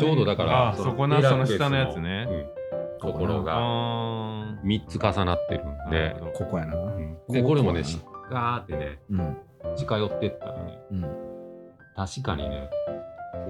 [0.00, 2.28] ちょうどだからあそこなその下のやつね
[3.02, 6.76] うん、ところがあ3つ重なってるんでここやな。
[6.76, 7.88] うんでこれもねこ
[8.30, 9.36] ガーってねうん。
[9.76, 11.02] 近寄ってったらねうん。
[11.96, 12.70] 確かにね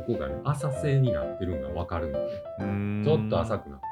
[0.07, 3.85] ここがね浅瀬になってるのが分かるんで、ちょっと浅くなって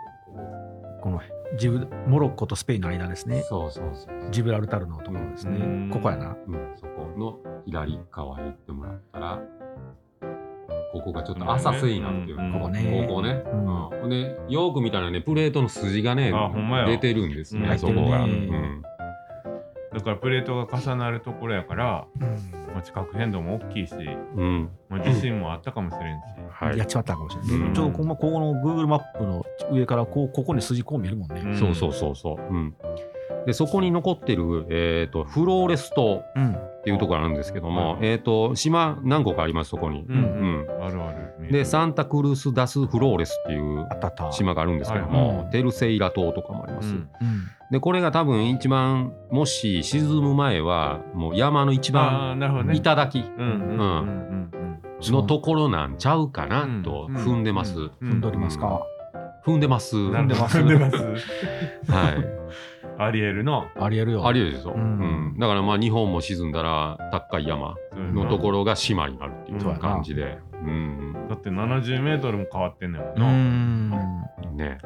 [1.03, 1.21] この
[1.59, 3.39] ジブモロッコとスペインの間ですね。
[3.39, 3.43] る。
[3.45, 4.31] そうそうそう。
[4.31, 5.59] ジブラルタルのところですね。
[5.59, 5.91] うん。
[5.91, 6.37] ここやな。
[6.47, 9.41] うん、そこの左側へ行ってもらったら
[10.93, 13.07] ここがちょっと浅瀬になってる、うんここね。
[13.09, 13.91] ここね、うん。
[14.05, 14.11] うん。
[14.11, 16.87] でよーく見たらねプレートの筋がねあほんまや。
[16.87, 17.79] 出てるんですね、うん。
[17.79, 18.83] そこが、うん。
[19.93, 22.07] だからプレートが重なるところやから、
[22.73, 24.71] まあ、地殻変動も大きいし、うん。
[24.89, 26.87] まあ、地震もあったかもしれんし、はいやっ。
[26.87, 27.69] ちまったかもしれない。
[27.69, 31.43] うんちょっとこのここの Google マップの上からこうここに筋こう見えるもんね。
[31.45, 32.55] うんそうそうそうそう。
[32.55, 32.75] うん。
[33.47, 36.57] で、そこに残ってる、えっ、と、フローレス島うん。
[36.83, 40.05] っていうところがあるんですけども、はいえっ、と、島何個かあります、そこに。
[40.09, 41.53] うんうん、あるある。
[41.53, 43.87] で、サンタクルス・ダス・フローレスっていう。
[44.33, 46.89] 島があるんですけども、はいテルセイラ島とかもあります。
[46.89, 47.09] うんうん。
[47.71, 52.75] で、これが多分一番、もし沈む前は、もう山の一あ番あ、なるほどね。
[52.75, 54.51] 頂きうん
[55.01, 57.79] のところなんちゃうかなとうん踏んでます。
[57.79, 58.83] うん踏んでおりますか？
[59.45, 59.97] 踏んでます。
[59.97, 60.97] 踏んでます踏んでます。
[60.97, 61.03] い。
[63.05, 64.27] アリエルのありえるよ。
[64.27, 64.73] ありえるでしょ？
[64.73, 65.39] ううんん。
[65.39, 67.75] だからまあ日本も沈んだら高い山
[68.15, 70.39] のところが島になるっていう感じで。
[70.53, 71.27] うん。
[71.29, 73.33] だって70メートルも変わってんねんもんうな。
[73.33, 74.57] ん。
[74.57, 74.79] ね。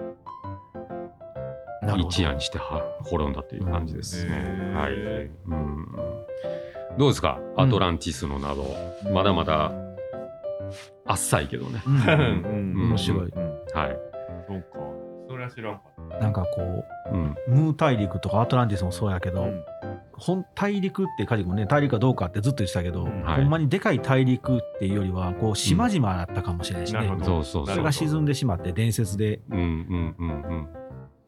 [1.99, 4.33] 一夜にしては滅んだっていう感じですね。
[4.35, 4.93] うんはい。
[4.93, 5.87] へうん。
[6.99, 7.39] どうですか？
[7.57, 8.65] アトランティスのなど、
[9.13, 9.73] まだまだ
[11.07, 11.83] あっさいけどね。
[11.87, 12.01] ううんん。
[12.01, 13.99] うん面白いうんはい。
[14.49, 14.79] そうか。
[15.51, 17.37] それは知らんかっなんかこうん。
[17.47, 19.37] う、ムー大陸とかアトランティスもそうやけた。
[19.37, 19.49] ど、
[20.13, 27.07] 本大陸ってカジ君ね、大陸かどうかってずっと言ってたけど、うんはいほんまにでかい大陸っていうよりは、こう、島々だったかもしれないしね。
[27.07, 30.69] そうそうそうそれが沈んでしまって伝説で、うんうんうん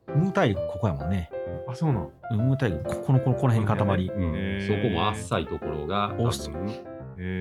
[0.09, 0.21] うん。
[0.23, 1.31] ムー大陸ここやもんね。
[1.69, 4.17] あ、そうなんムー大陸、ここの、この、この辺に塊。
[4.17, 6.51] うんそこもあっさいところがオース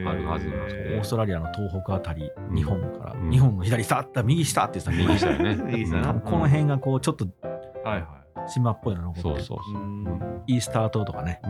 [0.08, 0.98] あるはずなんで。
[0.98, 2.56] オーストラリアの東北あたり、うん。
[2.56, 3.30] 日本から、うん。
[3.30, 5.32] 日本の左下って右下って言ってた右下。
[5.32, 5.56] よね。
[5.72, 6.14] 右下。
[6.14, 7.28] この辺がこう、ちょっと
[7.84, 9.46] はいは島っぽいのが残ってる。
[9.46, 9.74] そうそうそう。
[9.74, 9.76] い。
[9.76, 11.42] うんうんイースター島とかね。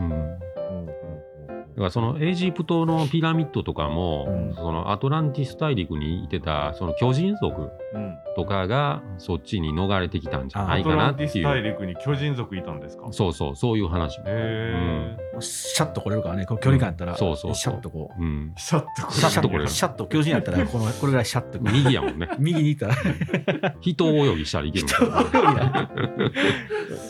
[1.78, 4.54] うんうんだからそのエジプトのピラミッドとかも、うん。
[4.56, 8.18] そのアトランティス大陸にいてたその巨人族うん。
[8.34, 13.06] とかがそっちに逃れてきたんじゃなアいかなトランティっていうス大陸に巨人族いたんですか？
[13.12, 17.18] そうそうそういう話も、へシャッと来れるからね、この距離感やったら、うん。
[17.18, 17.54] そうそうそう。
[17.54, 18.22] シャッとこう。
[18.22, 19.68] うん、シャッとシャッと来れる。
[19.68, 21.60] シャッと巨人やったら、この、これぐらいシャッと。
[21.60, 22.28] 右やもんね。
[22.38, 25.18] 右に行ったら、 人泳ぎしたらいけるも ん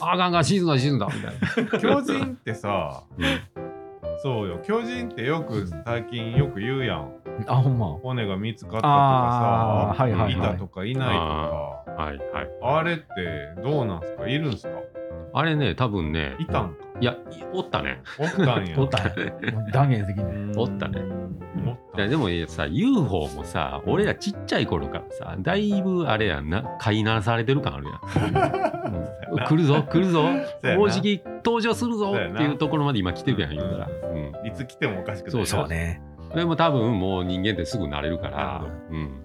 [0.00, 3.67] あかんが沈んだ沈んだみたいな、 巨人ってさ、うん
[4.18, 4.58] そうよ。
[4.64, 7.12] 巨人ってよく最近よく言うやん。
[7.46, 7.86] あ、ほんま。
[7.86, 11.84] 骨が見つかったとかさ、はいはいはいいたとかいないとか。
[12.02, 12.48] はいはい。
[12.62, 13.04] あれって
[13.62, 14.26] どうなんすか？
[14.28, 14.78] いるんすか？
[15.34, 16.76] あれね多分ねいたんか？
[17.00, 17.16] いや
[17.52, 18.00] おったね。
[18.18, 18.80] おったんや。
[18.80, 19.32] おったね。
[19.72, 20.24] 断言的に。
[20.24, 20.58] うん。
[20.58, 21.00] おったね。
[21.66, 30.22] おったいやでもさ UFO もさ俺らちっちゃい頃からさだいぶあれやんな飼いならされてる感あるやん、 うん来るぞ来るぞ。
[30.76, 35.32] もうじき登場するぞっていうところまで今来てるやん言うたら、うん、いつ来てもおかしくない。
[35.32, 35.68] そうそう。
[35.68, 36.00] ね。
[36.34, 39.24] でも多分もう人間ってすぐ慣れるかならる、うん、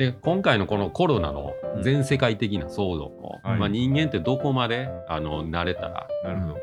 [0.00, 6.08] で今回のこのコロナの全世界的な騒動も、はいまあ、人間ってどこまであの慣れたら。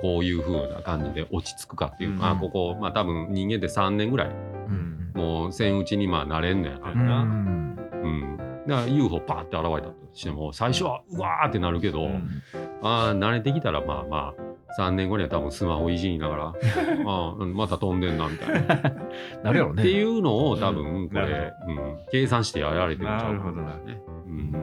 [0.02, 5.12] こういう風な感じで落ち着くかっていう、うんまあここ、まあ、多分人間って3年ぐらいうん。
[5.16, 6.94] もう戦打ちにまあ慣れんのやなう。
[6.94, 12.44] うんうん、だから UFO パーって現れたとしても最初はうわーってなるけど、うん
[12.84, 14.47] あー慣れてきたらまあまあ
[14.78, 18.76] 3年後には多分スマホいじりながら あーうんまた飛んでんなみたいな、
[19.44, 19.82] なるやろね。
[19.82, 24.54] っていうのを多分こなるれ、うん、計算してやられてるんちゃうかなるほどなね、うん、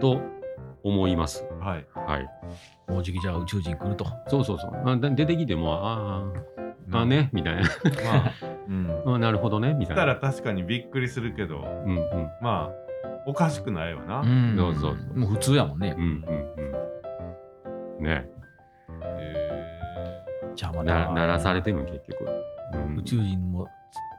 [0.00, 0.20] と
[0.82, 1.46] 思います。
[1.60, 1.86] はい。
[1.94, 2.28] はい、
[2.90, 4.06] もうじきじゃあ宇宙人来ると。
[4.26, 8.32] そうそうそうあだ出てきてもあーあねみたいなまあ、
[8.68, 9.02] うん。
[9.14, 10.02] あなるほどねみたいな。
[10.02, 12.70] 来たら確かにびっくりするけど、うんうんまあ、
[13.26, 14.22] おかしくないわな。
[14.22, 16.00] んそうそうそうもう普通やもんねう。
[16.00, 16.10] んうん
[17.98, 18.39] うんねへ
[20.54, 23.68] じゃあまなだ鳴らされてるの結局、うん宇宙人も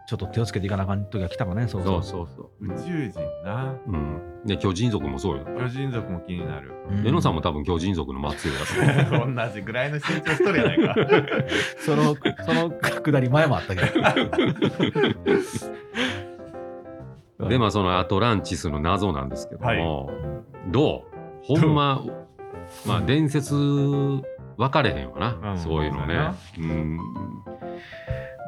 [0.07, 1.69] ちょっと気をつけていかなあかん時が来たかね。
[1.69, 3.73] そうそそううそうそうー宇宙人な。
[3.87, 5.45] うん、で巨人族もそうよ。
[5.57, 6.73] 巨人族も気になる。
[6.89, 8.59] うんレノさんも多分巨人族の末裔だ
[9.09, 9.35] と思う。
[9.47, 10.95] 同じぐらいの身長しとるやないか。
[11.79, 13.85] その、その下り前もあったけ
[17.39, 17.47] ど。
[17.47, 20.11] でまあそのアトランティスの謎なんですけども、
[20.67, 21.05] ど
[21.43, 21.55] う？
[21.55, 22.03] ほんま
[22.85, 23.55] まあ伝説
[24.61, 25.57] 分かれへんわな、うん。
[25.57, 26.33] そういうのね。
[26.55, 26.99] そうん。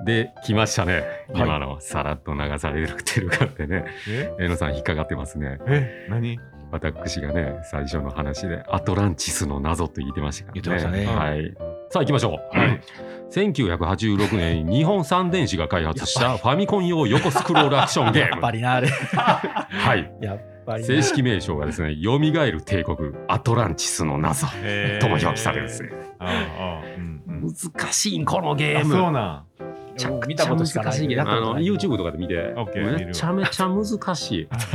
[0.05, 1.03] で来ましたね。
[1.33, 1.41] はい。
[1.41, 3.85] 今のさらっと流されてるからってね。
[4.07, 4.35] え？
[4.37, 5.57] レノさん引っかかってますね。
[5.65, 6.07] え？
[6.09, 6.37] 何？
[6.71, 10.61] 私がね最初の話でアトランティスの謎と言ってましたからね。
[10.61, 11.05] 言ってましたね。
[11.05, 11.53] はい、
[11.89, 12.81] さあ行きましょう、はい。
[13.33, 18.87] 1986年に日本三電子が開発したファミコン用横スクロールアクションゲーやっムぱりな、あれ。
[18.91, 20.13] はい。
[20.21, 20.52] やっ。
[20.65, 22.97] 正式名称がですね「よみがえる帝国
[23.27, 25.01] アトランティスの謎」えー。
[25.01, 25.89] とも表記されるんですね。
[26.19, 29.45] 難しいんこのゲーあそうムな
[30.27, 34.47] 見たことしかないあの YouTube とかで見てめちゃめちゃ難しい。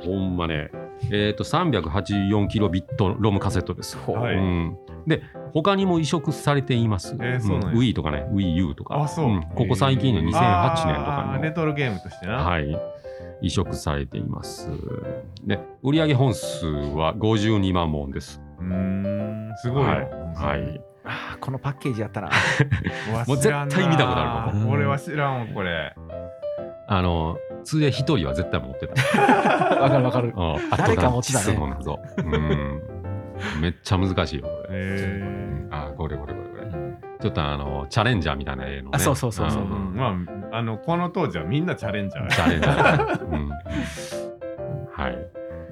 [0.00, 0.70] ほんまね。
[1.10, 3.98] えっ、と384キロビットロムカセットです。
[3.98, 4.34] はい。
[4.34, 5.22] うん、で
[5.52, 7.16] 他にも移植されています。
[7.20, 7.80] えーそうなんや。
[7.80, 9.02] Wii とかね WiiU とか。
[9.02, 9.26] あそう。
[9.26, 9.42] ん。
[9.54, 12.36] ここ最近の2008年とかレトロゲームとしてな。
[12.36, 12.78] はい、
[13.40, 14.68] 移植されています。
[15.44, 18.40] で、売上本数は52万本です。
[18.58, 19.88] うーん、すごいよ。
[19.88, 19.98] はい。
[20.34, 22.28] はい、あーこのパッケージやったな。
[23.12, 25.94] わもう絶対見たことあるここ俺は知らんわ、これ。
[26.90, 28.94] あの、つえ一人は絶対持ってた。
[29.82, 30.28] わかるわかる。
[30.28, 31.98] うん誰か持ってたねアトランティスの謎。
[32.16, 32.82] うん。
[33.60, 34.78] めっちゃ難しいよ、これ。
[34.80, 35.22] へ
[35.70, 36.57] あ、これこれこれこれ。
[37.20, 38.88] ちょっとあの、チャレンジャーみたいな絵のね。
[38.92, 39.62] あそうそうそうそう。
[39.62, 39.94] んうん。
[39.94, 40.16] ま
[40.52, 42.28] あ、あの、この当時はみんなチャレンジャー。
[42.30, 43.26] チャレンジャー。
[43.28, 43.48] うん。
[44.92, 45.18] はい。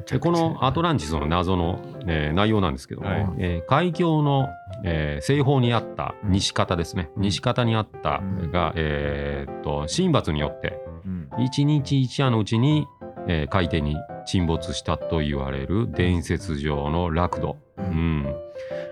[0.09, 3.27] でこのアトランティスの謎の、えー内容なんですけども、はい。
[3.39, 4.49] えー海峡の、
[4.85, 8.51] えー西方にあった西方ですね、西方にあったうん。
[8.53, 11.29] が、えーっと神罰によってうん。
[11.45, 12.87] 一日一夜のうちに、
[13.27, 18.27] えー海底に沈没したと言われる伝説上のラクド、ううんん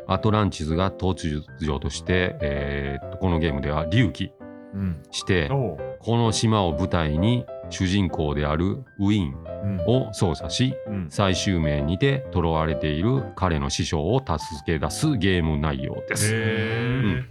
[0.06, 4.32] アトランチスが突如として、えーこのゲームでは隆起
[4.74, 5.02] うん。
[5.10, 5.96] しておう。
[6.00, 9.80] この島を舞台に主人公であるウィーンうん。
[9.86, 11.06] を操作しうん。
[11.10, 16.30] 最終面にて囚われている彼の師匠を助け出すゲーム内容です。
[16.34, 17.24] へ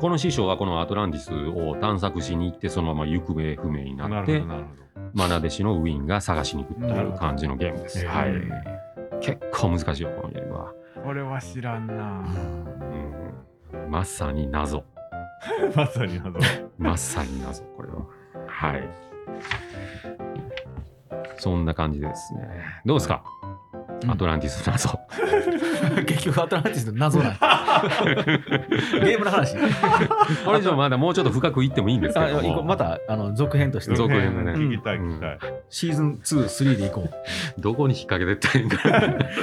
[0.00, 8.06] この師匠はこのアトランティスを探索しに行ってそのまま行方不明にーなってなるほど、なる愛弟子のウィーンが探しに行くっていう感じのゲームです。
[8.06, 8.32] はい、
[9.20, 10.72] 結構難しいよこのゲームは。
[11.04, 12.24] これは知らんな。
[13.72, 14.84] うんまさに謎。
[15.74, 16.38] まさに謎。
[16.78, 18.06] まさに謎、これは。
[18.46, 18.88] はい。
[21.38, 22.48] そんな感じですね。
[22.84, 23.37] どうですか、うん
[24.06, 25.00] アトランティスの謎。
[26.06, 27.32] 結局アトランティスの謎なん。
[29.02, 29.56] ゲームの話。
[30.44, 32.48] これ以上まだもうちょっと深くいってもいいんですけあども。
[32.48, 35.38] いこまたあの続編として続編でね聞きたい聞きたい。
[35.68, 37.60] シーズン2、3でいこう。
[37.60, 38.78] どこに引っ掛けてったらいいんか。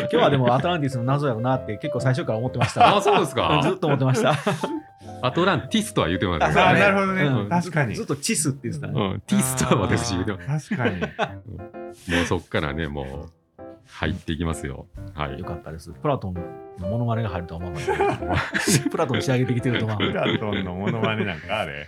[0.02, 2.96] 今日はでもアトランティスの謎やろなって結構最初から思ってました。
[2.96, 3.60] あ、そうですか。
[3.64, 4.36] ずっと思ってました。
[5.22, 6.80] アトランティスとは言ってますあね。
[6.80, 8.94] なるほどねうん確かにずずっとチスって言ってたね。
[8.96, 10.70] うん、ティスとは私言ってます。
[10.76, 11.02] 確かに。
[11.02, 13.45] もうそっからね、もう
[13.88, 14.88] 入っていきますよ。
[15.14, 15.46] はいよ。
[15.46, 15.92] かったです。
[15.92, 18.90] プラトンのモノマネが入るとは思わなかった。
[18.90, 21.88] プラトン仕上げてきてると思わなかっプラトンのモノマネなんかあれ。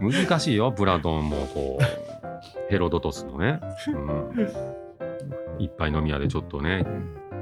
[0.00, 3.60] 難しいよ、プラトンもこう、ヘロドトスのね。
[3.88, 6.86] うん、いっぱい飲み屋でちょっとね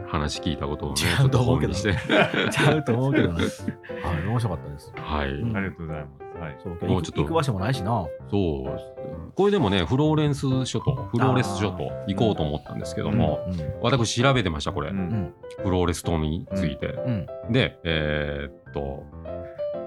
[0.09, 2.51] 話聞いたことをね、ちょっとうと思うけど本にして。
[2.51, 3.35] ちゃうと思うけどな。
[3.39, 4.93] はい、面白かったです。
[4.97, 5.31] はい。
[5.31, 6.30] うんありがとうございます。
[6.41, 6.57] はい。
[6.63, 8.07] そうもうちょっと行く場所もないしな。
[8.31, 14.91] そうこれでもね、フローレンス諸島、フローレス諸島行こうと思ったんですけども、うん私調べてました、これ。
[14.91, 16.87] ううんんフローレス島について。
[16.89, 19.05] うんで、えーっと、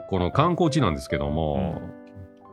[0.10, 1.82] この観光地なんですけども、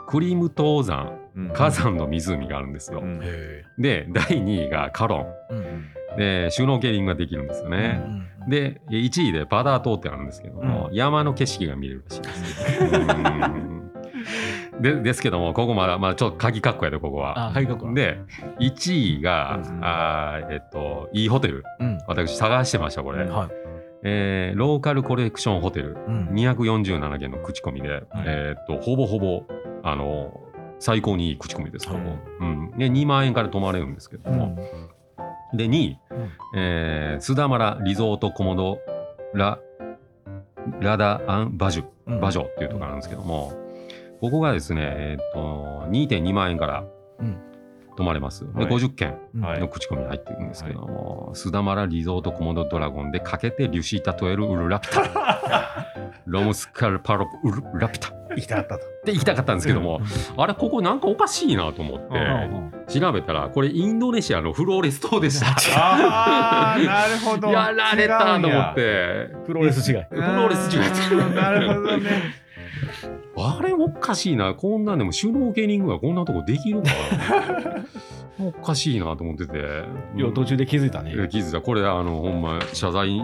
[0.08, 3.00] クリムト山、うん火山の湖があるんですよ。
[3.00, 5.26] うんへで、第2位がカロン。
[5.50, 5.84] えうん
[6.18, 8.02] で、シュノーケリングができるんですよね。
[8.04, 12.64] うんで、1位でパダー島ってあるんですけども、山の景色が見れるらしいです。
[14.74, 17.48] うんでですけども、ここまだ、まあ、ちょっと鍵括弧やで、ここは。
[17.48, 18.18] あ、はい、かくで、
[18.60, 21.64] 1位が、うんあーえっと、いいホテル。
[21.78, 21.98] うん。
[22.06, 23.24] 私、探してました、これ。
[23.24, 23.48] うんはい。
[24.02, 25.96] えーローカルコレクションホテル。
[26.06, 29.42] うん247件の口コミで、えーっと、ほぼほぼ、
[29.82, 30.40] あの、
[30.78, 31.98] 最高にいい口コミです、ここ。
[32.40, 32.70] うん。
[32.78, 34.56] で、2万円から泊まれるんですけども。
[35.52, 38.78] で、2位、うんえー、スダマラリゾートコモド
[39.34, 39.58] ラ、
[40.80, 43.52] ラダアンバジュ、うんバジョっていうところなんですけども、
[44.20, 46.84] ここがですね、えーっと、2.2万円から
[47.18, 47.38] うん
[47.96, 48.46] 泊まれます。
[48.54, 55.02] で、はい50件の口コミに入ってるんですけども、スダマラリゾートコモドドラゴンでかけてリュシータトエルウルラピタ、
[56.24, 58.84] ロムスカルパロプウルラピタっ行きたかったと。
[59.04, 60.00] て行きたかったんですけども、
[60.36, 65.46] あれ、ここなんかおかしいなと思って、うん調べたら、これインドネシアのフローレス島でした。
[65.78, 67.48] ああ、なるほど。
[67.52, 68.74] やられたと思っ。
[68.74, 70.02] て、プロレス違い。
[70.10, 72.39] フローレス違いうんなるほどね。
[73.36, 76.88] あれおかしいな、こんなんでもシュノーケリングがこんなとこできるか
[78.38, 78.46] な。
[78.46, 79.58] おかしいなと思ってて。
[80.16, 81.60] いや、途中で気づいたね気づいた。
[81.60, 83.20] これ、あの、ほんま、謝罪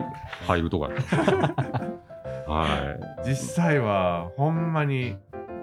[0.46, 0.90] 入るとか。
[2.46, 5.14] は実際は、ほんまに、い。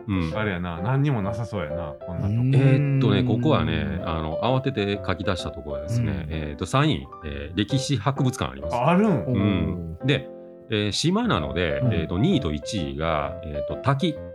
[0.06, 0.38] うん。
[0.38, 2.34] あれやな、何にもなさそうやな、こんなとこ。
[2.34, 8.76] えーっとね、ここはね、あの、慌てて書き出したところはですね、うんえーっと、3位、えー歴史博物館あります。
[8.76, 9.24] ああるん？
[9.26, 10.28] うんで、
[10.74, 14.34] えー島なので、うんえーっと、2位と1位が、えーっと、滝、うん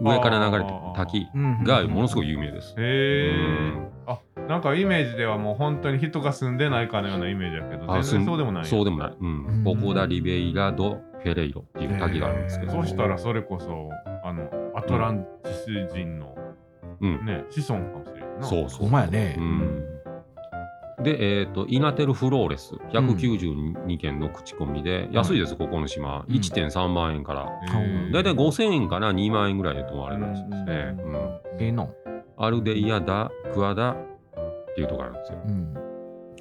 [0.00, 2.74] 上から流れてる滝うんがものすごい有名です。
[2.78, 3.88] へえうん。
[4.06, 4.18] あ、
[4.48, 8.64] なんかイメージではもう本当に人が住んでないかのようなイメージだけど、全然そうでもない。
[8.64, 9.16] そうでもない。
[9.20, 9.64] うん。
[9.64, 12.82] ボコダ・リベイラ・ド・フェレイロっていう滝があるんですけども。
[12.82, 13.90] そしたらそれこそ、
[14.24, 16.34] あの、アトランティス人の、
[17.00, 17.26] うん。
[17.26, 18.46] ね、子孫かもしれんないな。
[18.46, 18.80] そうそう。
[18.82, 19.84] ほんまやねうん。
[21.02, 26.24] で、えっ、と、イナテルフローレス、192件の口コミで、安いです、ここの島。
[26.28, 27.42] うん1.3万円から。
[27.42, 30.96] へーだいたい5000円かな、2万円ぐらいで泊まれるらしいですね。
[31.04, 31.16] うんうん
[31.58, 31.90] ええの。
[32.38, 33.96] アルデイヤダ、クワダっ
[34.74, 35.38] ていうところあるんですよ。
[35.46, 35.74] うん。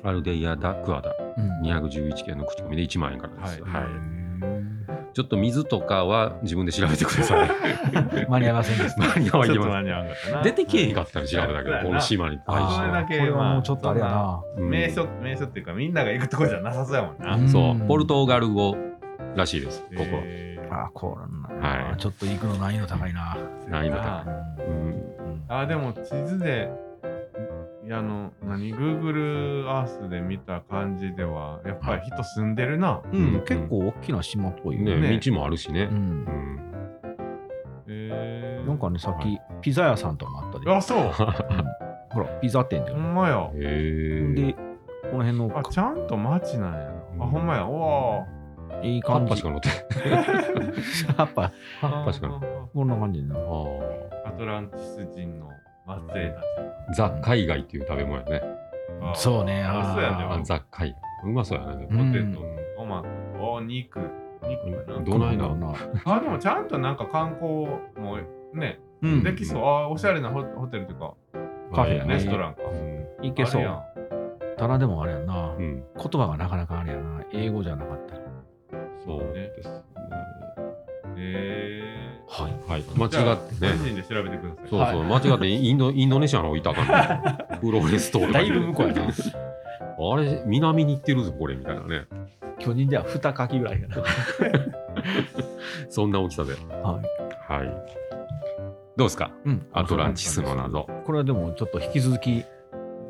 [0.04, 1.62] アルデイヤダ、クワダ、うん。
[1.62, 3.62] 211件の口コミで1万円からです。
[3.64, 4.75] はいはい
[5.16, 7.50] ちょっと水とかは自分で調べてください。
[8.28, 9.02] 間に合いませんでした。
[9.02, 14.42] 間に合わちょっとんま間に合わんかったな出てけえへんかったら調べたけど、この島に対しれだけこれはもうちょっとあれやな。
[14.58, 18.76] うん名所名所っていうかみんなが行くとこじゃなさそうやもんな、うんそう、ポルトガル語
[19.38, 20.22] らしいです、ここは。
[20.26, 21.70] えーあ、こうな。
[21.70, 23.38] はいちょっと行くの難易度高いな。
[23.70, 24.68] 難易度あ高い。
[24.68, 25.04] うん
[25.48, 26.70] あでも地図で
[27.92, 33.40] あの何？Google Earth で見た感じではやっぱり人住んでるな、ううんん。
[33.46, 35.20] 結構大きな島っぽいよねね。
[35.24, 35.84] 道もあるしね。
[35.84, 35.92] う。。
[35.92, 36.24] うん。
[36.26, 36.28] ん
[37.88, 38.68] えー。
[38.68, 40.72] なんかね、さっきピザ屋さんとかもあったで。
[40.72, 41.00] あそう。
[41.00, 41.12] うん。
[42.12, 42.98] ほら、ピザ店でほ。
[42.98, 43.50] んまや。
[43.54, 44.34] へえ。
[44.34, 44.54] で、
[45.12, 46.80] この辺のあちゃんと街なんや。
[47.18, 47.68] な、あほんまや。
[47.68, 47.72] お
[48.22, 48.26] お
[48.84, 49.30] いい葉っ感じ。
[49.32, 49.70] ぱしか乗って
[51.18, 53.36] 葉っぱ、葉っぱしか乗ってこんな感じにな。
[53.36, 53.40] あ
[54.28, 55.50] アトランティス人の
[55.86, 58.42] 末裔たちーザ・海外っていう食べ物やね。
[59.02, 61.02] あそうね美味しそうやねあーあザ・海外。
[61.26, 61.88] うまそうやね。
[61.90, 62.42] うんポテト、
[62.78, 63.08] トマト、
[63.54, 64.00] お肉、
[64.44, 65.00] 肉かな。
[65.02, 65.74] どないなな。
[66.06, 67.66] あ、でもちゃんとなんか観光
[68.04, 68.18] も
[68.54, 69.64] ね、うんできそう。
[69.64, 71.14] あ、おしゃれなホホテルというか、
[71.74, 72.62] カフェやねレストランか。
[72.64, 73.62] うんいけそう。
[73.62, 73.84] あるや
[74.58, 75.62] ただでもあれやなう。
[75.62, 75.84] ん。
[75.96, 77.24] 言葉がなかなかあれやな。
[77.34, 78.22] 英語じゃなかったら。
[79.04, 79.76] そうですね。
[81.16, 82.52] んへはい。
[82.72, 82.82] はい。
[82.82, 83.72] ー間違ってね。
[83.78, 84.68] 個人で調べてください。
[84.70, 86.88] そうそう、間違ってインドインドネシアの方行ったかん
[87.54, 87.60] ね。
[87.62, 89.02] フローレス島とかだいぶ向こうやな。
[89.04, 92.06] あれ、南に行ってるぞ、これ、みたいなね。
[92.60, 93.96] 巨人では二書きぐらいやな。
[95.90, 96.54] そんな大きさで。
[96.54, 97.00] は
[97.50, 97.54] い。
[97.54, 97.68] はい。
[98.98, 99.32] どうですか？
[99.46, 99.66] うん。
[99.74, 100.88] アトランティスの謎。
[101.06, 102.44] これはでもちょっと引き続き、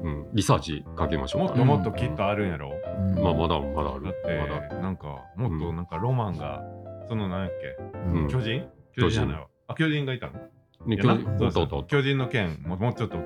[0.04, 0.28] うん。
[0.34, 1.66] リサーチかけましょうかもっと。
[1.66, 2.72] もっときっとあるんやろ？
[2.98, 4.04] うんまあ、まだまだある。
[4.06, 4.12] だ
[4.48, 6.62] まだって、なんか、もっとなんかロマンが、
[7.08, 8.68] そのなんやっけ、うん巨人？
[8.96, 9.48] 巨人じゃないわ。
[9.68, 10.34] あ、巨人がいたの？
[10.86, 13.18] ね、いやな巨人、そうそう巨人の件ももうちょっと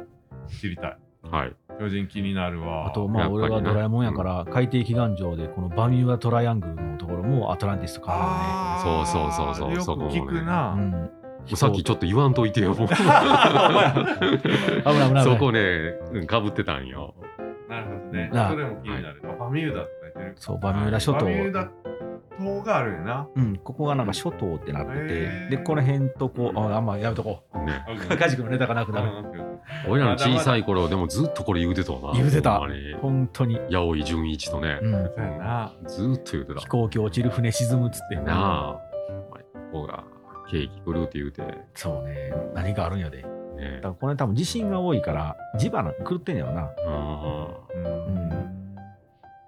[0.48, 0.98] 知りたい。
[1.24, 1.56] とはい。
[1.80, 2.88] 巨人気になるわ。
[2.88, 10.76] あと、まあ、やっぱりね俺はドラえもんやから、海底祈願場で、このバミューダトライアングルのところもアトランティスとかああーそうそうそうそうよくそこもね聞くな。
[10.78, 11.10] るね。
[11.50, 11.58] うん。
[11.58, 12.74] さっきちょっと言わんといてよ。
[12.74, 13.94] もう 危ない
[14.86, 15.24] 危ない危ない。
[15.24, 15.60] そこね、
[16.14, 17.14] うんかぶってたんよ。
[17.68, 18.30] なるほどね。
[18.34, 19.22] なあそれも気になる。
[19.24, 20.34] あバミューダって書いてる。
[20.38, 21.32] そう、バミューダ諸島バ。
[21.32, 21.70] ミューダ
[22.40, 23.28] 島があるよな。
[23.36, 27.86] うん、ここがなんか諸島ってなってて、へーで、この辺とこう、あ、あんまやめとこね。
[28.12, 28.18] う。
[28.18, 29.10] カジ君のネタがなくなる。
[29.88, 32.14] 俺らの小さい頃、でもずっとこれ言うてたな。
[32.14, 33.60] 言うてたほんまに本当に。
[33.70, 34.92] 八百井純一とねう、ん。
[34.92, 35.74] そうやな。
[35.88, 36.68] ずっと言うてた飛。
[36.68, 38.16] 行機落ちる船沈むっつって。
[38.16, 38.82] なあ。
[39.30, 40.04] お前ここが
[40.50, 41.44] ケーキ来るって言うて、
[41.76, 42.34] そうね。
[42.54, 43.22] 何かあるんやで。
[43.22, 43.90] だねか。
[43.90, 46.70] らこれ多分地震が多いから、地場の狂ってんやろな。
[47.76, 47.84] うん。
[47.84, 48.30] うん。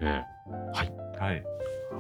[0.02, 0.26] ね
[0.74, 1.44] はい。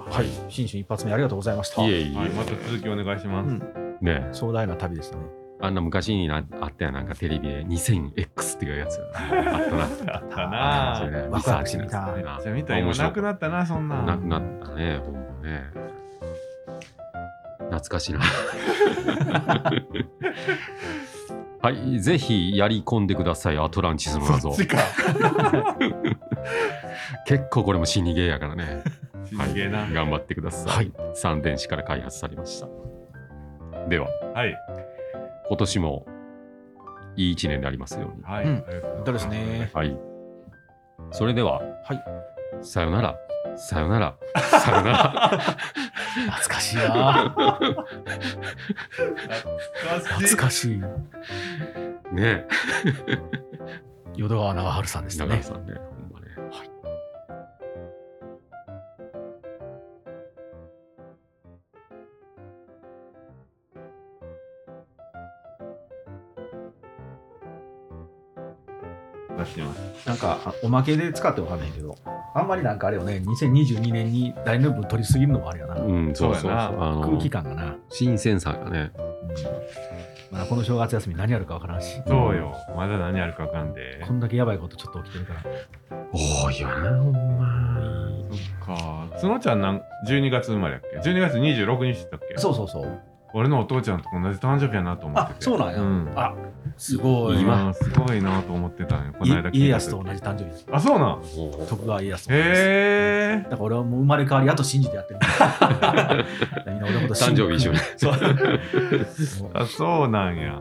[0.09, 0.25] はい。
[0.49, 1.83] 新春一発目ありがとうございました。
[1.85, 2.17] いえいえ。
[2.17, 2.29] はい。
[2.29, 3.49] また続きお願いします。
[3.49, 3.97] うん。
[4.01, 5.23] ね壮大な旅でしたね。
[5.63, 8.99] あんな昔になあったやんなんかテレビで 2000X っていうやつ。
[9.13, 10.95] あったな。
[10.95, 11.37] あったな。
[11.37, 14.05] リサーチのやつじゃあ見た今なくなったな、そんなん。
[14.05, 15.65] なくなったね、ほんまね。
[17.71, 18.21] 懐かしいな。
[21.61, 24.65] はい、ぜひやり込んでください、アトランティスの謎そっ。
[24.65, 24.79] ちか。
[27.27, 28.81] 結構これも死にゲーやからね。
[29.31, 29.87] 死にゲーな。
[29.91, 30.75] 頑張ってください。
[30.75, 32.67] はい三電子から開発されました。
[33.89, 34.55] では、はい。
[35.47, 36.05] 今年も
[37.15, 38.23] いい一年でありますように。
[38.23, 38.45] はい。
[39.11, 39.69] ですね。
[39.73, 39.97] はい。
[41.11, 42.03] それでは、はい。
[42.61, 43.15] さよなら、
[43.57, 45.39] さよなら、さよなら。
[46.31, 47.35] 懐かしいな。
[50.19, 50.81] 懐かしい。
[52.13, 52.45] ね
[54.15, 55.29] 淀川長春さんでえ、したね。
[55.31, 55.73] 長井さんね、
[69.43, 69.45] ほんまね。
[69.45, 70.07] 出してます。
[70.07, 71.95] なんか、あおまけで使ってわかんないけど、
[72.33, 75.75] あんまりなんかあれよね、2022年に誰の分取りすぎるのもあれやな。
[75.75, 77.75] うん、そうやなあの空気感がな。
[77.89, 78.91] 新鮮さがね。
[80.31, 82.55] まだこの正月休み何やるかわからんし、そうよ。
[82.75, 84.01] まだ何あるかわかんで。
[84.07, 85.43] こんだけやばいことちょっと起きてるから。
[86.13, 87.79] 多いよな、ほんま
[88.29, 88.37] に。
[88.37, 89.07] そっか。
[89.21, 92.37] 角ちゃんなん12月生まれやっけ ?12 月26日だっけ？
[92.37, 92.99] そうそうそう。
[93.33, 95.37] 俺のお父ちゃんと同じ誕生日やなと思ってて。
[95.39, 96.11] あそうなんやうん。
[96.15, 96.33] あ、
[96.77, 97.41] すごい。
[97.41, 99.13] 今、すごいなと思ってたんよ。
[99.17, 100.67] この間聞いた時い家康と同じ誕生日です。
[100.71, 101.21] あ、そうなん？
[101.67, 102.61] 徳川家康と同じです。
[102.61, 103.49] へえだ。
[103.51, 105.19] から俺はもう生まれ変わりやと信じてやってる。
[106.67, 107.77] みんな俺のこと信じ誕生日一緒に。
[107.97, 108.13] そう。
[109.53, 110.59] あ、そうなんや。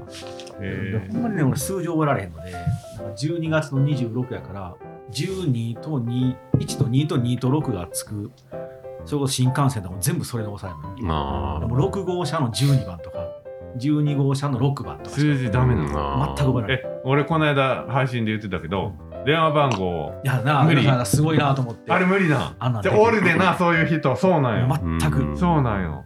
[0.60, 2.68] へほんまにね、俺数字覚えられへんので、なんか
[3.16, 4.74] 12月の26やから、
[5.12, 8.30] 12と2、1と2と2と6がつく、
[9.04, 11.08] それこそ新幹線でも全部それで抑えるの。
[11.08, 13.26] まあもう6号車の12番とか、
[13.78, 15.16] 12号車の6番とか。
[15.16, 16.82] 数字ダメなの全く覚えない。
[16.84, 18.92] え俺この間配信で言ってたけど
[19.24, 20.84] 電話番号いやな、無理。
[20.84, 21.92] だからすごいなと思って。
[21.92, 23.34] あれ無理なあんおるで。
[23.34, 24.16] なそういう人。
[24.16, 24.98] そうなんよ。
[25.00, 25.18] 全く。
[25.20, 25.36] うん。
[25.36, 26.04] そうなんよ。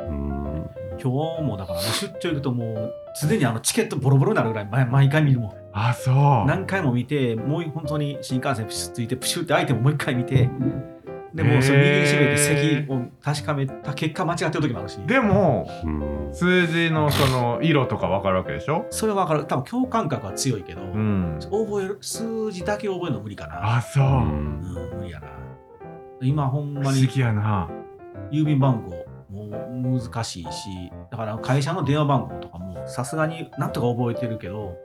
[0.00, 0.66] うん。
[1.02, 5.52] 今日もだから、出張行くともう、常にあのチケットボロボロになるぐらい毎毎回見るもん。
[5.72, 6.14] あそう。
[6.46, 10.50] 何回も見て、もう本当に新幹線プシュッついて、プシュって相手ももう一回見て、
[11.34, 14.96] でもうそれ握りしめて席を確かめた結果間違ってる時もあるし。
[15.06, 16.30] でもうん。
[16.32, 18.86] 数字のその色とか分かるわけでしょ？
[18.90, 19.46] それは分かる。
[19.46, 21.38] 多分共感覚は強いけど、うん。
[21.40, 23.76] 覚える、数字だけ覚えるの無理かな。
[23.76, 24.04] あそう。
[24.04, 24.62] ううんん、
[24.98, 25.28] 無理やな。
[26.20, 27.68] 今ほん不まにやな。
[28.30, 28.90] 郵便番号
[29.32, 30.48] も難しいし、
[31.10, 34.76] だから会社の電話番号とかもさすがになんとか覚えてるけど、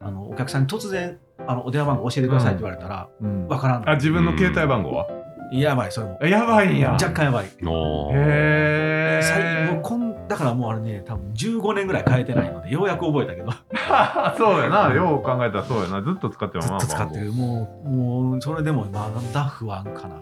[0.00, 3.48] あのお客さんに突然あのお電話番号教えてくださいって言われたら、うん。
[3.48, 3.88] 分からん。
[3.88, 5.06] あ自分の携帯番号は？
[5.52, 6.18] やばい、それも。
[6.20, 6.92] あやばいんや。
[6.92, 7.46] 若干やばい。
[7.46, 13.50] へ最えもうこんだからもうあれね、多分15年ぐらい変えてないので、ようやく覚えたけど、
[14.36, 14.92] そうやな。
[14.94, 16.02] よう考えたらそうやな。
[16.02, 17.32] ずっと使ってるずっもんなと使ってる。
[17.32, 20.16] もう、もうそれでもまだ不安かな。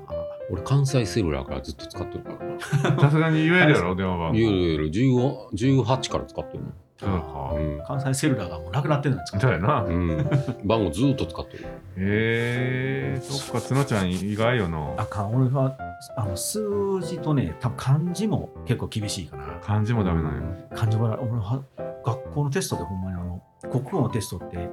[0.50, 4.38] 俺関西セルラーからずっと使ってるから さすがに言えるやろ電話番号。
[4.38, 7.82] いわゆる15 18から使ってるそうの、かうん。
[7.86, 9.82] 関西セルラーがもうなくなってるんですそうやな。
[9.82, 10.30] うん、
[10.64, 11.64] 番号ずっと使ってる。
[11.64, 14.94] へえそっか角ちゃん意外よな。
[14.96, 15.76] あかん、俺は
[16.16, 19.44] あの数字とね、多分漢字も結構厳しいかな。
[19.62, 20.40] 漢字もダメなんや。
[20.74, 21.62] 漢字も俺は
[22.04, 24.68] 学校のテストでほんまにあの国語のテストって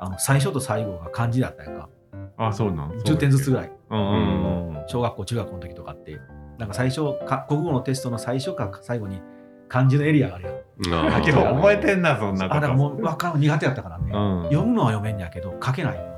[0.00, 1.88] あの最初と最後が漢字だったやんか。
[2.36, 3.72] あそうなん？10点ずつぐらい。
[3.90, 4.84] うんうん。
[4.86, 6.18] 小学校中学校の時とかって。
[6.60, 9.22] なんか最初か国語のテストの最初か最後に
[9.70, 10.54] 漢字のエリアがあるやん。
[10.94, 12.56] ああけど覚えてんなそんなこと。
[12.56, 14.42] あだからもう分からん苦手やったからね、うん。
[14.50, 16.10] 読むのは読めんやけど書けないの。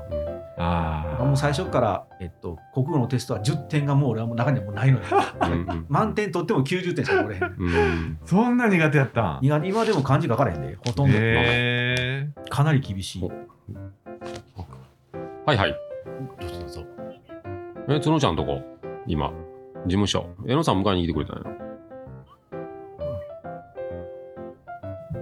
[0.55, 5.05] あもう最初から、えっと、国語のテストは10点がもう俺はもう中にはもうないのよ。
[5.89, 7.55] 満点取っても90点しか取れへん。
[7.57, 8.19] うん。
[8.25, 9.39] そんな苦手やったん。
[9.41, 13.23] 今でも漢字書かれへんでほとんど、へえかなり厳しい。
[15.45, 15.75] はいはい。
[16.39, 16.85] どうぞどうぞ。
[17.89, 18.61] え角ちゃんとこ？
[19.07, 19.31] 今。
[19.85, 20.27] 事務所。
[20.47, 21.62] 江野さん迎えに来てくれたんや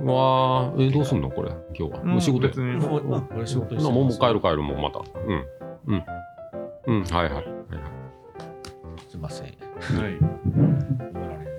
[0.04, 0.90] わー。
[0.90, 1.30] えどうすんの？
[1.30, 2.50] これ今日は、もう仕事や。
[2.50, 2.74] 別に。
[2.78, 5.00] もう仕事してなもうもう帰る帰るもうまた。
[5.00, 5.46] うん。
[5.88, 6.06] うん。
[6.88, 7.34] うんはいはい。
[7.34, 7.50] はいはい。
[9.10, 9.46] すいません。
[9.46, 9.54] はい。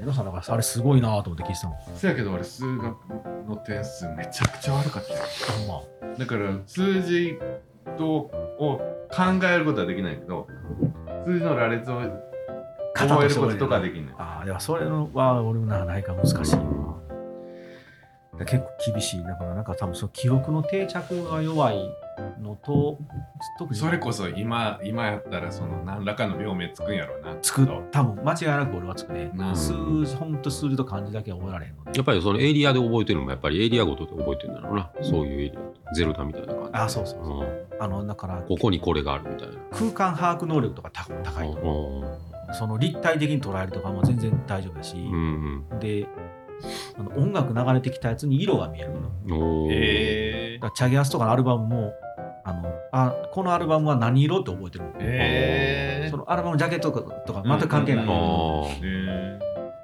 [0.00, 1.78] 皆さん、なんかあれすごいなと思って聞いてたもん。
[1.94, 2.96] そやけど俺数学
[3.48, 5.20] の点数めちゃくちゃ悪かったよ。
[5.68, 6.16] ま。
[6.18, 7.38] だから数字
[7.96, 8.04] と
[8.58, 8.80] を
[9.10, 10.48] 考えることはできないけど
[11.24, 12.00] 数字の羅列を
[12.94, 14.14] 覚えることとかできない。
[14.18, 16.56] ああ、でもそれのは俺もなないか難しい。
[16.56, 16.62] わ。
[18.38, 19.24] 結構厳しい。
[19.24, 21.90] だからなんか多分その記憶の定着が弱い
[22.40, 22.98] のと、
[23.58, 27.36] 特にそれこそ今今やったらその何らかの病名つくんやろうな。
[27.42, 29.30] つく、多分間違いなく俺はつくね。
[29.36, 29.44] う。
[29.44, 29.72] ん数
[30.06, 31.92] 字、ほんと数字と漢字だけは覚えられへんので。
[31.94, 36.70] やっぱりそのエリアで覚えてるのもやっぱりエリアごとで覚えてるんだろうな、そういうエリアゼルダみたいな感じ。
[36.72, 37.44] あそうそうそうう。
[37.44, 37.82] ん。
[37.82, 39.54] あの、だからここにこれがあるみたいな。
[39.70, 42.02] 空間把握能力とか高高いの。
[42.48, 42.54] うん。
[42.54, 45.64] その立体的に捉えるとかも全然大丈夫だし、うん。
[45.80, 46.06] で、
[46.98, 48.98] あの音楽流れてきたやつに色が見えるの。
[49.26, 49.70] うんおー。
[49.72, 51.92] えだからチャゲアスとかのアルバムも
[52.44, 59.42] あのあこのアルバムは何色って覚えてるのえそのアルバムのジャケットとかとか全く関係ない、うんうん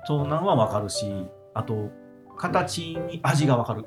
[0.09, 1.05] なのは分かるし
[1.53, 1.91] あと
[2.39, 3.85] 形に味が分かる。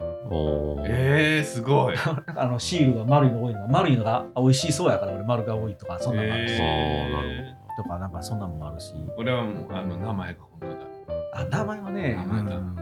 [0.86, 1.96] えー、すごい。
[1.96, 8.94] なんかあのシールが丸いの多いのが丸いのが美味しそうやから俺丸が多いとかそんなのもあるし、えとかなんかそんなのもあるし。
[9.18, 10.76] 俺はもうあの名前が本当だ。
[11.34, 12.58] あ名前はね名前だ。
[12.58, 12.81] うん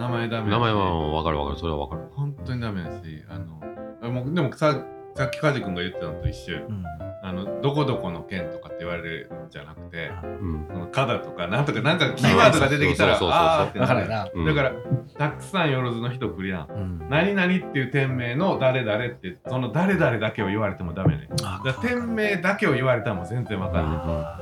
[0.00, 1.58] 名前ダメ名前は分かる分かる。
[1.58, 2.02] それは分かる。
[2.16, 3.60] 本当にダメだしあの
[4.02, 4.82] あもうでもさ
[5.14, 6.66] さっき梶君が言ってたのと一緒よ。
[6.68, 6.84] うん。
[7.22, 10.66] あのどこどこの県とかって言われるんじゃなくてあうん。
[10.66, 13.94] そのカダとかなんとかなんかキーワードが出てきたらあーってなる。
[13.94, 14.72] 分かるな、うんだから
[15.18, 16.70] たくさんよろずの人来るやん。
[16.70, 16.74] う
[17.04, 17.08] ん。
[17.10, 21.28] 何々っていう店名の誰々ってその誰々だけを言われてもダメね。
[21.42, 23.98] あだから店名だけを言われたらもう全然わかんない。
[24.02, 24.40] あ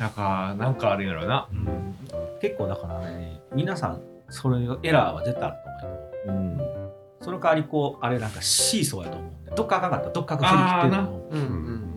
[0.00, 1.48] だからなんかあるんやろな。
[1.52, 1.94] ーうん。
[2.40, 6.60] 結構だからね皆さんそれエラーは絶対あると思うけどうん。
[7.20, 10.06] その代わりこうあれなんかシーソーやと思うんでどっかあかんかった。
[10.06, 11.28] らどっかが振り切ってるの。
[11.30, 11.88] うんうん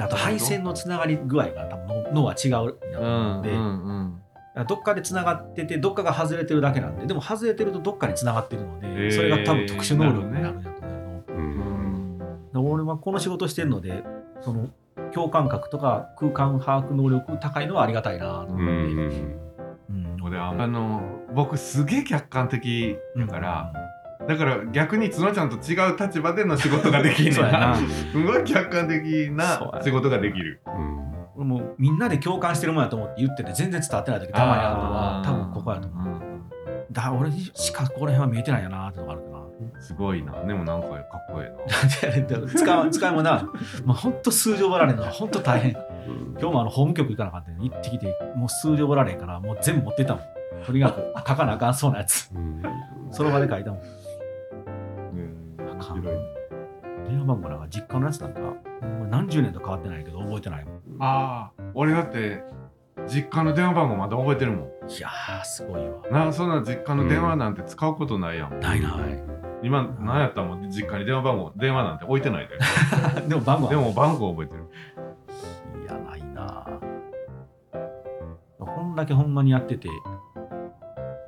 [0.00, 4.20] あと配線のつながり具合が多分脳脳は違うやと思うんで、だか
[4.54, 11.32] らどっかでつながっててどっかが外れてるだけなんででも外れてるとどっかにつながってるので、それが多分特殊能力になるんやと思う
[12.54, 12.72] の、ううん。
[12.72, 14.04] 俺はこの仕事してるので
[14.40, 14.68] その
[15.12, 19.38] 共感覚とか空間把握能力高いのはありがたいなと思って、うんうん
[19.90, 20.22] うん。
[20.22, 21.02] 俺はあの
[21.34, 23.72] 僕すげえ客観的だから、
[24.26, 27.58] だから逆に角ちゃんと違う立場での仕事ができんねんそうやな。
[27.70, 27.76] な。
[27.76, 29.80] すごい客観的なや。
[29.82, 30.60] 仕事ができる。
[30.66, 31.08] うん。
[31.36, 36.14] 俺もうみんなで共感してるもんやと思って言ってて全然伝わってない時たまにあるのは多分ここやと思う。
[36.14, 36.92] うん。
[36.92, 39.38] だ俺にしかここら辺は見えてないよなってのがあるかな。
[39.80, 40.32] すごいな。
[40.44, 42.48] でもなんかかっこいいな。
[42.48, 43.48] 使い使いもな、
[43.84, 45.74] まあ、ほんと数字覚えられるのはほんと大変。
[45.74, 52.30] うん今日もあの法務局行かなかったんで行ってきてもう数字覚えられへんからもう全部持ってったもんとにかく書かなあかんそうなやつ。
[52.34, 52.62] うん。
[53.10, 53.80] その場で書いたもん。
[55.80, 56.02] あかん。
[56.02, 58.40] 電話番号なんか実家のやつなんか
[59.10, 60.74] 何十年と変わってないけど覚えてないもん。
[61.00, 62.42] ああ、俺だって
[63.06, 64.90] 実家の電話番号まだ覚えてるもん。
[64.90, 66.02] いやーすごいわ。
[66.10, 68.60] なそんな実家の電話なんて使うことないやん。
[68.60, 68.92] ないない。
[69.62, 72.58] 今、なんやったらもう実家に電話番号、電話なんて置いてないで。
[73.26, 74.64] でも番号はでも番号覚えてる。
[75.82, 76.66] いやないな
[78.58, 79.88] こんだけほんまにやってて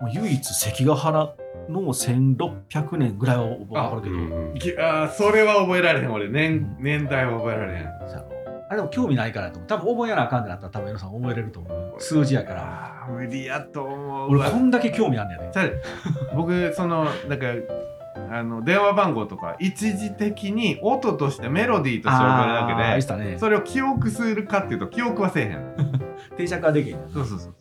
[0.09, 1.35] 唯一関ヶ原
[1.69, 4.03] の1600年ぐらいは分かる。
[4.03, 7.87] けど、うんそれは覚えられへん俺年年代は覚えられへん。
[8.71, 9.69] あでも興味ないからやと思う。
[9.69, 11.95] 多分覚えやなあかんってなったら多分江野さん覚えれると思う。
[11.99, 13.09] 数字やから。
[13.11, 14.47] 無理やと思うわ。
[14.47, 15.51] 俺こんだけ興味あんねやで。
[15.53, 17.47] じゃあ僕そのなんか
[18.31, 25.75] あの電話番号とか一時的に音としてメロディーとして覚えるだけでそれを記憶するかっていうと記憶はせえへん
[26.37, 27.55] 定着はできへんやそうそうそう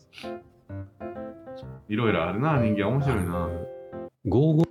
[1.89, 3.49] いろいろあるな人間面白いな。
[4.27, 4.67] ゴーゴーっ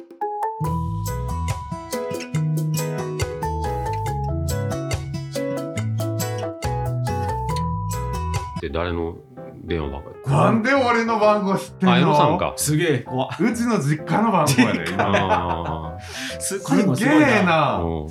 [8.60, 9.16] て誰の
[9.64, 10.10] 電話番号？
[10.30, 11.94] やなんで俺の番号知ってんの？
[11.94, 12.52] あ、江野さんか。
[12.54, 13.00] すげえ。
[13.00, 13.30] 怖っ。
[13.40, 15.12] うちの実家の番号やで今。
[15.16, 15.98] あ
[16.38, 17.42] すすげえあ。
[17.42, 17.82] な。
[17.82, 18.10] うん。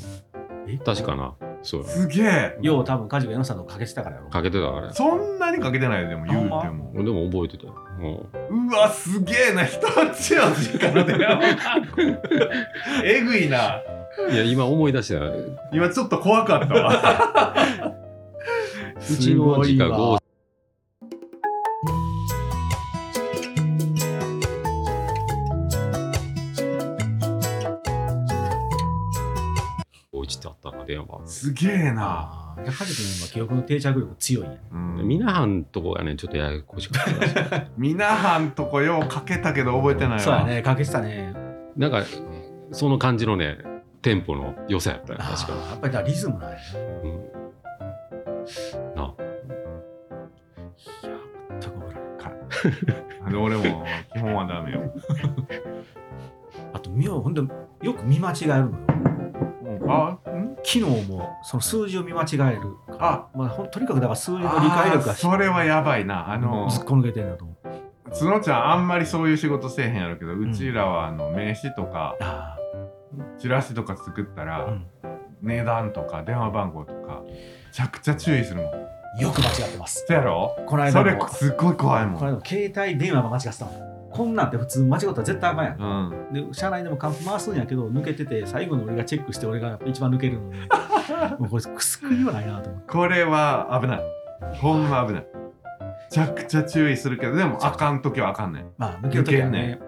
[0.70, 0.78] え？
[0.80, 1.34] 確かな。
[1.64, 1.88] そうや。
[1.88, 2.58] すげえ。
[2.62, 4.30] よう多分カジが江野さんのかけてたからやろ。
[4.30, 4.93] かけてたから。
[4.93, 6.91] そんなにかけてないよでも言うても。
[6.93, 7.86] 俺でも覚えてたよ。
[7.99, 8.75] う。
[8.75, 9.65] わすげえな。
[9.65, 11.57] 人んちの実家の電話番
[11.95, 12.01] 号
[13.03, 13.81] えぐいな。
[14.31, 15.25] いや、今思い出した。
[15.71, 17.95] 今ちょっと怖かったわ。
[18.97, 20.17] うちの実家ゴ
[31.25, 32.03] すげえな。
[32.03, 34.57] ああカジ君今記憶の定着力強いんや。
[34.71, 35.07] うん。
[35.07, 37.65] みなはんとこがね、ちょっとややこしかった。
[37.77, 40.19] みなはんとこようかけたけど覚えてないわ。
[40.19, 41.33] そうやねかけてたね。
[41.75, 42.03] なんか、
[42.71, 43.57] その感じのね、
[44.01, 46.61] テンポの良さやったよ、確かあーやっぱりだリズムなんやね。
[47.03, 47.11] に。
[47.11, 47.19] うん。
[48.95, 49.03] な。
[49.03, 49.13] あ
[51.03, 51.11] いや
[51.59, 52.05] 全く覚えられ
[53.23, 54.81] ないで俺も基本はダメよ。
[56.73, 57.41] あと見ようほんで
[57.81, 58.77] よく見間違えるのよ。
[59.89, 60.26] あん
[60.64, 63.28] 昨日もその数字を見間違えるあ。
[63.36, 66.32] まあ、とにかくだから数字の理解力がそれはやばいな。
[66.32, 67.58] あのずっこ抜けてるんだと思う。
[68.10, 72.58] 角ちゃんあんまりそういう仕事せえへんやろうけど、うちらはあの名刺とかあ
[73.38, 74.86] チラシとか作ったあ、ら、うん、
[75.41, 77.34] 値段とか電話番号とかめ
[77.72, 78.88] ちゃくちゃ注意するもん。
[79.22, 80.05] よく間違ってます。
[80.08, 80.55] そやろ？
[80.68, 82.16] この間そもれすっごい怖いもん。
[82.20, 83.72] この間も携帯電話が間違ってたの
[84.18, 85.78] こんなんて普通間違ったら絶対あかんやん。
[85.80, 86.47] うん。
[86.49, 90.57] で車内でもカンプ回すんやけど抜けてて最後の俺がチェックして俺が一番抜けるので
[91.38, 92.91] もうこれ救いはないなと思って。
[92.91, 94.01] これは危ない。
[94.55, 95.22] ほんま危ない。
[95.22, 95.28] め
[96.09, 98.65] ちゃくちゃ注意するけどでもあかん時はあかんねん。
[98.80, 99.80] まあ抜けるときはね。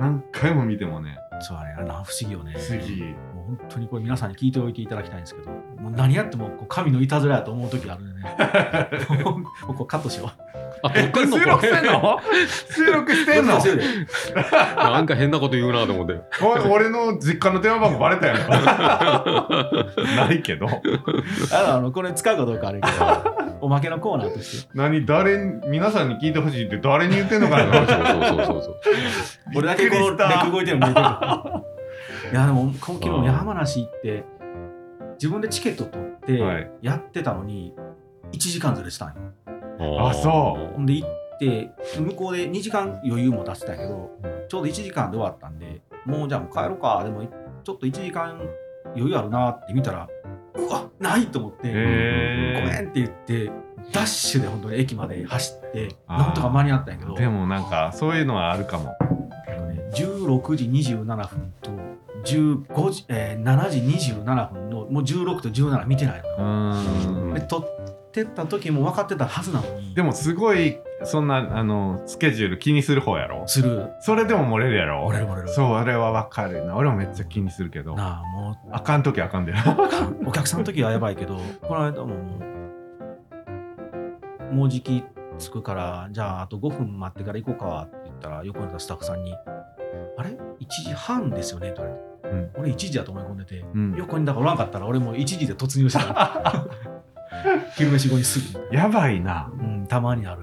[0.00, 1.16] 何回も見てもね。
[1.40, 2.54] そうあれあれな不思議よね。
[2.56, 3.02] 不思議。
[3.02, 8.36] もう本当にこれ皆さんに聞いておいていただきたいんですけどもう何やってもこう神のいたずらやと思う時あるんでね。
[9.22, 9.36] も
[9.70, 12.20] うこうカットしようあ、撮ってんの収録してんの？
[12.74, 13.52] 収録してんの？
[13.54, 13.84] 録画してるで
[14.76, 16.20] なんか変なこと言うなと思って。
[16.42, 18.36] お俺の実家の電話番号バレたやん
[20.16, 20.66] ないけど。
[20.66, 20.70] あ
[21.62, 22.96] のあのこれ使うかどうかあるけど
[23.60, 24.70] おまけのコーナーとして。
[24.74, 27.92] 何誰に皆さんに聞いてほしいって誰に言ってんのかなそうそ
[28.42, 28.80] うそうそう。
[29.56, 31.06] 俺だけこう動いてるの見えてる
[32.32, 34.24] いやでも今期も山梨行って
[35.14, 36.70] 自分でチケット取ってはい。
[36.82, 37.74] やってたのに
[38.32, 39.14] 1時間ずれしたんよ
[40.00, 44.10] あそほんで行って向こうで2時間余裕も出してたけど
[44.48, 47.02] ちょうど1時間で終わったんでもうじゃあもう帰ろうか。
[47.04, 47.24] でも
[47.64, 48.40] ちょっと1時間
[48.94, 50.08] 余裕あるなって見たら
[50.54, 53.50] うわないと思って、へごめんって言って
[53.92, 57.14] ダッシュで本当に駅まで走ってなんとか間に合ったんやけど。
[57.14, 58.96] でもなんかそういうのはあるかも。
[59.00, 59.04] あ
[59.60, 61.70] のね16時27分と
[62.24, 67.64] 15時、えー7時27分のもう16と17見てないので撮
[68.12, 69.94] ってた時も分かってたはずなのに。
[69.94, 73.48] でもすごいそんなあのスケジュール気にする方やろ？
[73.48, 73.88] する。
[74.00, 75.08] それでも漏れるやろ？
[75.08, 75.48] 漏れる漏れる。
[75.48, 76.76] そうあれはわかるな。
[76.76, 77.94] 俺もめっちゃ気にするけど。
[77.94, 78.56] なあもう。
[78.70, 79.54] あかん時あかんで。
[80.26, 82.14] お客さんの時はやばいけどこの間もも
[84.50, 85.02] うもうじき
[85.38, 89.32] 着くからじゃああと5分待ってから行こうかって言ったら横にいたスタッフさんに
[90.18, 90.36] 「あれ ?1
[90.68, 91.70] 時半ですよね？
[91.70, 92.12] と言われて。
[92.32, 92.50] うん。
[92.58, 93.94] 俺1時だと思い込んでて、うん。
[93.96, 96.66] 横にだからおらんかったら俺もう1時で突入してた。
[97.76, 98.74] 昼飯後にすぐ。
[98.74, 100.42] やばいなうん、たまにある。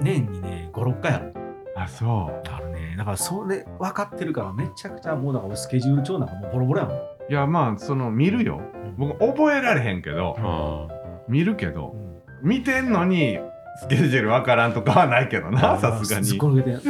[0.00, 1.34] 年にね、5、6回ある。
[1.76, 2.94] あそあるね。
[2.98, 6.96] だからそれ分かってるからめちゃくちゃもうだから俺スケジュール帳なんかもうボロボロやもん。
[6.96, 7.00] う
[7.30, 8.60] いやまあその見るよ
[8.96, 10.88] 僕覚えられへんけどあ
[11.28, 12.08] 見るけどうん
[12.42, 13.38] 見てんのに
[13.80, 16.86] スケジュールわからんとかはないけどなさすがになんか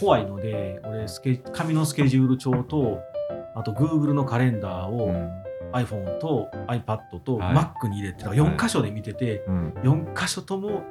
[0.00, 3.00] 怖いので、俺スケ、紙のスケジュール帳と、
[3.54, 5.43] あと Google のカレンダーを、うん
[5.74, 7.54] iPhone と iPad とはい。
[7.54, 9.72] Mac に入れて、だから4箇所で見てて、うん。
[9.82, 10.82] 4箇所とも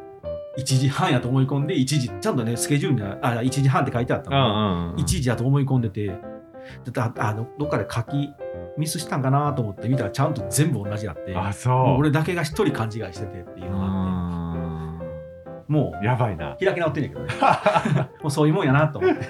[0.58, 8.32] 1時半やと思い込んで、1時、ちゃんとね、スケジュールには、あ、1時半って書いてあったうんの、うん1時やと思い込んでて、だってああのどっかで書き
[8.78, 11.74] ミスしたんかなと思って見たらちゃんと全部同じやって、あもそう。
[11.74, 16.06] う俺だけが一人勘違いしててっていうのがあって、もうん。
[16.06, 17.34] やばいなう開き直ってんねんけどね。
[18.22, 19.22] もうそういうもんやなと思って。
[19.22, 19.26] へ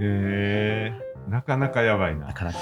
[0.00, 0.92] え
[1.28, 2.26] なかなかやばいな。
[2.28, 2.58] なかなか。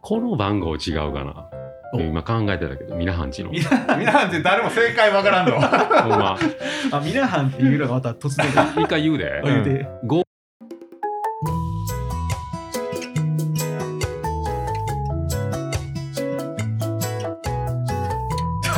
[0.00, 1.50] この番号違うかな？
[1.92, 2.00] お。
[2.00, 3.50] 今考えてたけど、皆んちの。
[3.50, 3.58] み
[3.98, 5.60] 皆さんって誰も正解わからんの？
[5.60, 6.38] ほんま。
[6.92, 8.46] あ、ミナハンっていうのがまた突然。
[8.76, 9.40] 一回言うで。
[9.44, 10.22] 言うて、ご。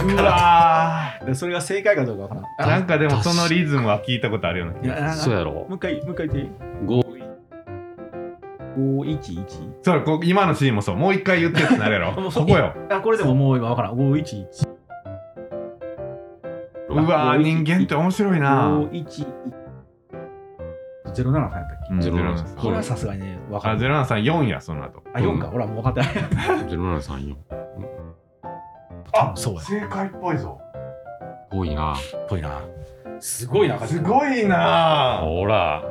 [0.04, 2.44] うわでそれが正解かどうかわからん。
[2.44, 5.52] ーなんかでもそのリズムは聞いたことあるような気がいやあそうやろ。
[5.52, 6.52] もう一回、もう一回言って。
[6.84, 7.01] ご
[8.76, 9.82] 511?
[9.82, 13.94] それこう今のシーンもそうもう一回言ってってなるやろ もうここよあ、これでももう今わからん。
[13.94, 14.68] 511。
[16.90, 19.26] うわー人間って面白いな511。
[21.12, 23.80] 07さんやったっけ、うんゼロ七07これはさすがにね、わかある。
[23.80, 25.48] 0734やその後あ、4か。
[25.48, 26.10] ほら、もう分かってない。
[26.68, 27.36] 0734。
[29.14, 29.60] あそうや。
[29.60, 30.58] 正解っぽいぞ
[31.50, 31.94] 多いな。
[32.28, 32.60] ぽいな。
[33.20, 35.20] すごいな、すごいな。
[35.22, 35.84] ほら。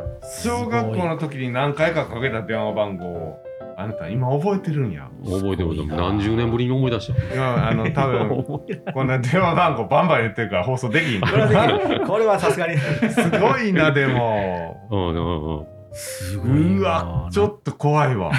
[0.44, 3.52] 小学校の時に何回かかけた電話番号を。
[3.78, 5.10] あなた今覚えてるんや。
[5.24, 7.34] 覚えてる何十年ぶりに思い出した。
[7.34, 8.44] 今あの多分
[8.94, 11.22] こんな電話番号バンバン言ってるから放送できん。
[11.22, 12.78] これはできるこれはさすがに。
[13.10, 14.88] すごいなでも。
[14.92, 15.71] うんうんうん。
[15.94, 18.32] すうわちょっと怖いわ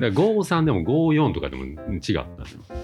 [0.00, 1.72] で53でも54とかでも違っ
[2.14, 2.26] たね。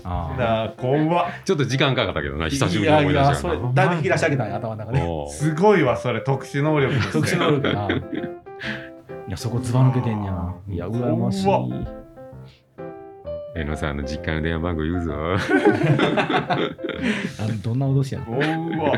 [0.05, 5.31] ああ怖っちょっと時間かかったけどな、久しぶりに思い出いやいや、したよそれ、だいぶ引き出し上げたんや、頭の中で。
[5.31, 7.89] すごいわそれ特殊能力特殊能力 な。
[9.29, 10.55] いや、そこずば抜けてんや。
[10.69, 11.47] いや、羨ましい。
[13.57, 15.13] えのさんの実家の電話番号言うぞ。
[15.35, 16.59] あ
[17.63, 18.93] どんな脅しやねんうわ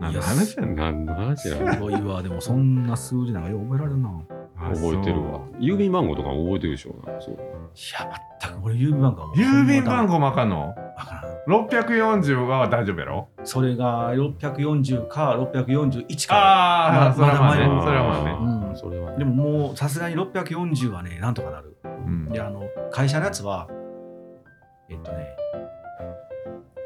[0.00, 4.10] 何の話や何の話やすごいわ、でもそんな数字なんかよう覚えられるな。
[4.58, 5.40] 覚えてるわ。
[5.60, 6.94] 郵便番号とかも覚えてるでしょ？
[7.20, 10.68] そうや、全く俺、郵便番号はもう郵便番号もあかんの？
[10.68, 11.28] わからん。
[11.48, 13.28] 640は大丈夫やろ？
[13.44, 16.36] それが640か641か。
[16.36, 18.36] ああ、まそれはまあねそれはまあね
[18.70, 19.18] うんそれはね。
[19.18, 21.76] でももうさすがに640はね、なんとかなる。
[21.84, 23.68] うんで、あの、会社のやつは、
[24.90, 25.36] えっとね、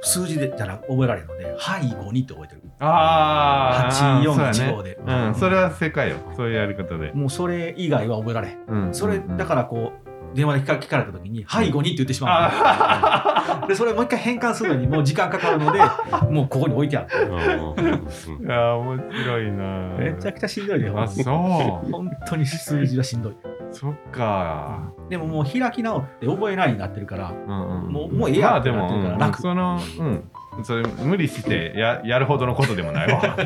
[0.03, 2.63] 数字でじゃな覚えられるので、背後にって覚えてる。
[2.81, 6.17] ああ、8415そうやでねうん、それは正解よ。
[6.37, 7.13] そういうやり方で。
[7.13, 8.59] もうそれ以外は覚えられへん。
[8.67, 13.69] うんそれ、だからこう、電話で聞か聞かれた時に、背後にって言ってしまう。
[13.69, 15.79] で、それもう一回変換するのにもう時間かかるので、
[16.31, 17.29] もうここに置いてある。
[17.29, 19.97] いや、面白いな。
[19.99, 20.93] めちゃくちゃしんどいね。
[20.97, 23.37] あ、そ本当に数字はしんどい。
[23.73, 23.75] う。
[23.75, 24.93] そっか。
[25.09, 30.31] でももう開き直って覚えないになってるから、うんうんもうもうええやってなってるから楽その、うん。
[30.65, 33.23] それ無理してややるほどのことでもないわ。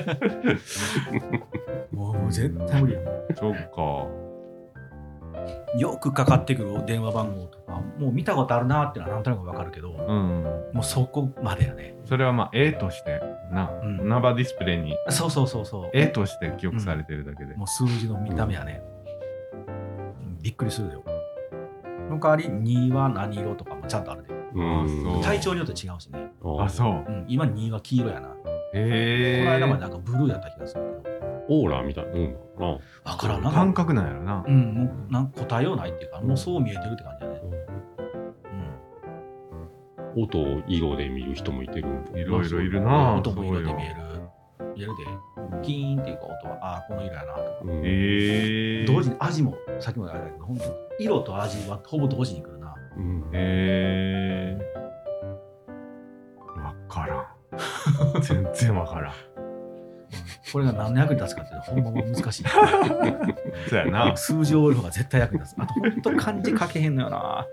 [1.93, 4.27] もうもう絶対無理やもそっか。
[5.77, 5.79] ん。
[5.79, 10.43] よくかかってくる電話番号とか、もう見たことあるなっていうのはなんとなくわかるけど、うん。
[10.73, 11.97] もうそこまでやね。
[12.05, 13.21] それはまあ、絵として、
[13.53, 15.91] な、うんナバディスプレイにそうそうそうそう。
[15.93, 17.55] 絵として記憶されてるだけで。
[17.55, 18.83] もう数字の見た目やね。
[18.91, 18.96] うん
[20.41, 21.05] びっくりするよ。
[22.11, 24.35] の代わり2は何色とかもちゃんとあるで。
[24.55, 26.31] うんあ体調によって違うしね。
[26.61, 27.05] あ、そう。
[27.07, 28.29] うん、今2は黄色やな。
[28.29, 28.35] こ
[28.75, 29.45] へえ。
[29.45, 31.17] の間までなんかブルーやった気がするけど。
[31.49, 32.67] オーラみたいなもんかな。
[33.13, 33.51] わからんな。
[33.51, 34.45] 感覚なんやろな。
[34.47, 37.41] うん、もうなんか答えようないっていうか、もうそう見えてるって感じだね。
[40.17, 41.89] 音を色で見る人もいてる。
[42.15, 42.85] いろいろいるうん。
[42.87, 43.15] な。
[43.17, 43.95] 音も色で見える。
[44.75, 45.05] 見えるで。
[45.63, 47.43] キーンっていうか音は、ああ、この色やなとか。
[47.65, 48.85] うんへえ。
[48.87, 52.75] 同時に味も、さっきもあれだけど、本当に色と味はほぼ同時に来るな。
[52.97, 54.59] うんへえ。
[56.63, 57.17] わから
[58.19, 58.23] ん。
[58.23, 59.15] 全然わからん。
[60.53, 62.45] これが何の役に立つかっていうのはほんま難しい。
[63.69, 64.17] そうやな。
[64.17, 65.59] 数字を覚える方が絶対役に立つ。
[65.59, 67.47] あと、本当漢字書けへんのよな。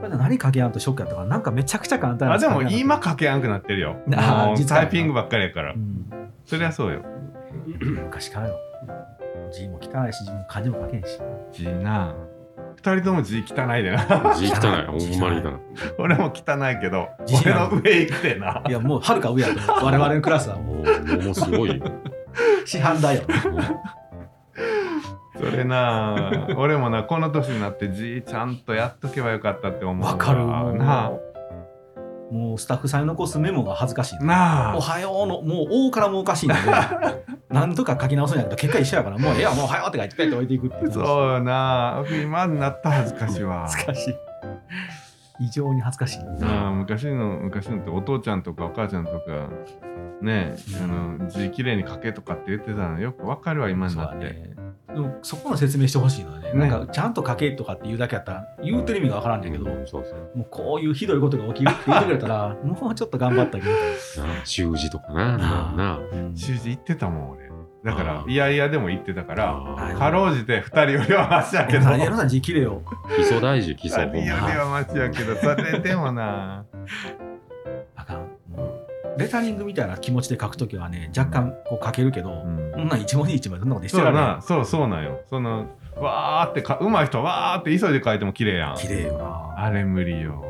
[0.00, 3.96] これで何書けやんとショックやったから、なんかめちゃくちゃ簡単なあ、でも今書けやんくなってるよ。
[4.14, 5.76] あーもう実はタイピングばっかりやからう。
[5.76, 6.06] ん、
[6.44, 7.02] そりゃそうよ。
[7.80, 8.54] 昔からの。
[9.52, 11.06] 字も汚いし、自分漢字も書けんし。
[11.52, 12.14] 字な
[12.76, 15.54] 二人とも字汚いでな字汚い、 ほんまに汚い。
[15.98, 19.84] 俺も汚いけど字俺の上行くてないや、もうはるか上やと。
[19.84, 21.84] 我々のクラスはもうもうすごいよ。
[22.64, 23.22] 市販だよ。
[25.36, 30.46] それな俺もなこの年になって字ちゃんとやっとけばよかったって思うわかる。
[30.78, 31.12] な
[32.34, 34.18] もうスタッフさんに残すメモが恥ずかしい。
[34.20, 36.56] おはようの、もう大からもおかしいんで、
[37.48, 40.92] 何とか書き直すんやけど、結果一緒やから、もうええや、もうおはようって書いて、ペッて置いていくっていう。
[40.92, 44.14] そうよな今になったら恥ずかしいわ恥ずかしい。
[45.46, 46.24] 異常に恥ずかしい。
[46.44, 49.48] なあ昔の昔のってお父ちゃんとかお母ちゃんとか
[50.20, 54.54] ねあの字きれいに書けとかって言ってたのよくわかるわ今になって。
[54.94, 56.68] でもそこの説明してほしいのはねね。
[56.68, 60.38] なんかちゃんと書けとかって言うだけやったら言うてる意味がわからんねんけど、うんそうそう。
[60.38, 63.76] もうこういうひどいことが起きるって言ってくれたら もうちょっと頑張ったけど、な
[64.44, 65.36] 習字とかな。
[65.36, 67.50] ななうん習字行ってたもん俺。
[67.84, 68.30] だかあらー。
[68.30, 71.84] いやいやでも行ってたからはいかろうじて2人よりはマシやけど。
[71.84, 72.80] 何やろな字きれよ。
[73.16, 76.64] 基礎大事、基礎2人よりはマシやけどそれでもな。
[77.96, 78.33] あかん
[79.16, 82.72] レタリングみたいな気持ちで書くときはね若干こう書けるけど、うん。
[82.74, 85.20] そんなん一文字一文字そんなことしてそうらそうそうなんよ。
[85.30, 88.76] そのわーってか上手い人はわーって急いで書いても綺麗やん。
[88.76, 89.54] 綺麗よな。
[89.56, 90.44] あれ無理よ。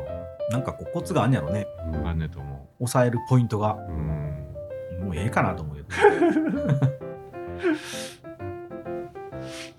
[0.51, 1.67] なんかこうコツがあんやろね。
[1.87, 3.73] うんわかんねえと思抑えるポイントが。
[3.73, 5.05] ううん。
[5.05, 5.83] もうええかなと思うけ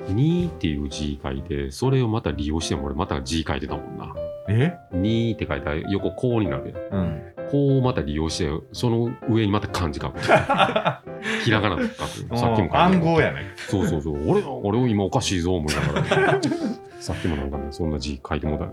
[0.05, 4.15] どにっていう字書いて、それをまた利用しても俺また字書いてたもんな。
[4.49, 4.79] え？
[4.93, 7.01] にって書いたら横こうになるやん。
[7.01, 10.19] うんこうまた利用して、その上にまた漢字書く。
[11.45, 12.37] ひらがなで書く。
[12.37, 14.31] さっきも暗号やねそうそうそう。
[14.31, 16.41] 俺、俺を今おかしいぞ思いながら。
[17.01, 18.73] さっきもなんかね、そんな字書いてもうたよ。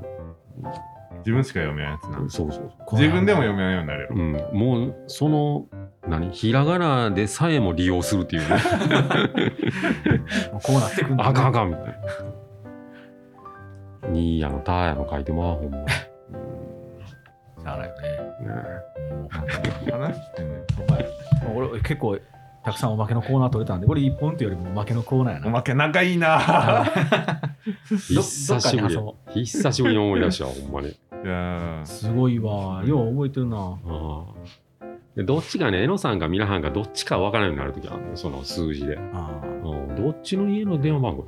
[1.20, 4.18] 自分しか読めないやつなそうそう自分でも読めないようになれるそう。
[4.18, 4.34] うん。
[4.54, 5.66] もう、その、
[6.08, 6.32] 何？
[6.32, 8.48] ひらがなでさえも利用するっていうね。
[10.64, 11.86] こうなってくんだあかんあかんみたい
[14.04, 14.10] な。
[14.10, 15.86] にやのたやの書いてまあほんま。
[17.64, 17.90] うんしゃあない。
[17.90, 18.54] よねね
[19.16, 20.48] もう話してね
[21.56, 22.18] 俺結構
[22.64, 25.48] たくさんおまけのコーナー取れたんでこれ一本っていうよりもおまけのコーナーやな。
[25.48, 26.86] おまけ仲いいな。
[27.90, 30.98] 久しぶり久しぶりに思い出したわほんまに。
[31.86, 32.84] すごいわ。
[32.86, 33.78] よう覚えてるな。
[35.16, 38.16] でどっちがね、えのさんかミラハンかどっちか分からんようになるときあるの？
[38.18, 38.98] その数字で。
[39.14, 39.70] あー。
[39.70, 39.96] うん。
[39.96, 41.26] どっちの家の電話番号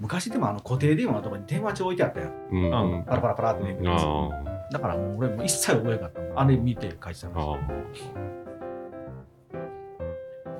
[0.00, 2.74] 昔でもあの固定電話のところに電話帳置いてあったようん。
[2.74, 3.04] あうん。
[3.04, 3.78] パラパラパラってね。
[3.86, 4.28] あ
[4.72, 6.38] だからもう俺も一切覚えなかったもん。
[6.40, 7.28] あれ見て書いてた。
[7.28, 7.30] あ。
[7.30, 7.58] のあ。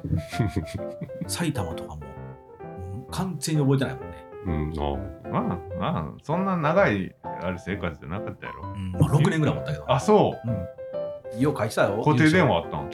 [1.27, 2.03] 埼玉とかも
[2.95, 5.31] うん完全に覚えてないもんね、あ。
[5.31, 5.37] うん。
[5.37, 8.63] あまあまあそんな長いある生活じゃなかったやろ。
[8.65, 8.93] うん。
[8.93, 9.91] まあ、6年ぐらい持ったけど。
[9.91, 11.37] あそう。
[11.37, 12.91] ん、よう書いてたよう固定電話あったん？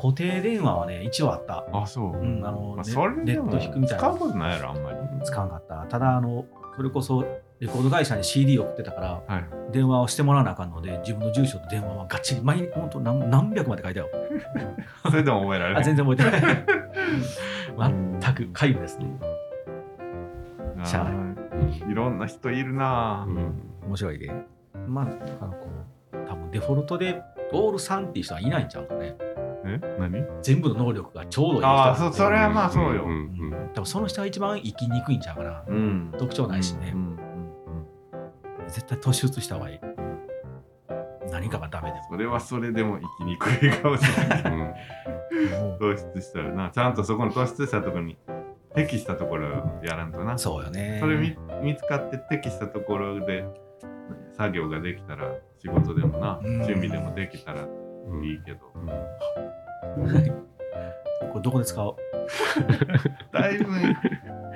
[0.00, 1.64] 固定電話はね一応あった。
[1.72, 4.02] あそう、うんあのまあ、ネそれでもネット引くみたいな。
[4.02, 4.96] 使うことないやろあんまり。
[5.24, 5.86] 使わなかった。
[5.86, 6.44] ただあの
[6.76, 7.24] それこそ
[7.62, 9.44] レコード会社に CD 送ってたからはい。
[9.70, 14.08] 電話をしてもらわなあかんので自分の住所と電話はがっちり毎日本当何何百まで書いたよ。
[15.08, 16.64] それでも覚えられないあ全然覚えてない。
[18.20, 19.06] 全く皆無ですね。
[20.84, 21.94] しゃあない。
[21.94, 23.52] ろんな人いるなぁ、うん。
[23.86, 24.32] 面白いで。
[24.88, 25.68] まあだからこ
[26.12, 29.14] う多分デフォルトでオール3っていう人はいないんちゃうかね。
[29.64, 29.80] え？
[30.00, 30.24] 何？
[30.42, 33.12] 全部の能力がちょうどいい人ああそそれはまあそうよ、ううん。
[33.12, 33.70] んうん。
[33.72, 36.12] 多分その人が一番生きにくいんちゃうかな、うん。
[36.18, 37.21] 特徴ないしね、うん
[38.72, 39.80] 絶対突出した方がいい。
[41.30, 44.42] 何かがダメでそれはそれでも生きにくいかもしれない。
[44.44, 44.58] うん。
[44.58, 44.66] も
[45.70, 46.70] もう突出したらな。
[46.70, 48.16] ちゃんとそこの突出したところに
[48.74, 50.36] 適したところをやらんとな。
[50.38, 51.00] そそうよね。
[51.02, 53.44] れ見見つかって適したところで
[54.36, 56.54] 作業ができたら仕事でもなうん。
[56.62, 58.24] 趣味でもできたらうん。
[58.24, 58.58] いいけど。
[61.32, 61.96] これどこで使おう？
[63.32, 63.66] だいぶ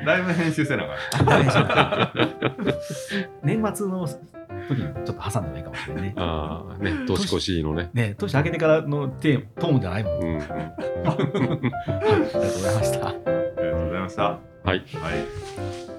[0.05, 2.12] だいぶ編集せなあか
[3.42, 4.07] 年末の
[4.68, 6.14] 時にちょっと挟んでもいいかもしれないね。
[6.16, 7.90] ああ、ね、年越しのね。
[7.94, 10.22] ね年明けてからのテートーンじゃないもん。
[10.22, 10.40] うん うん。
[10.40, 10.51] あり
[11.05, 12.99] がとうございました。
[12.99, 13.14] んあ
[13.59, 14.66] りがとうございましたはい。
[14.66, 15.95] はい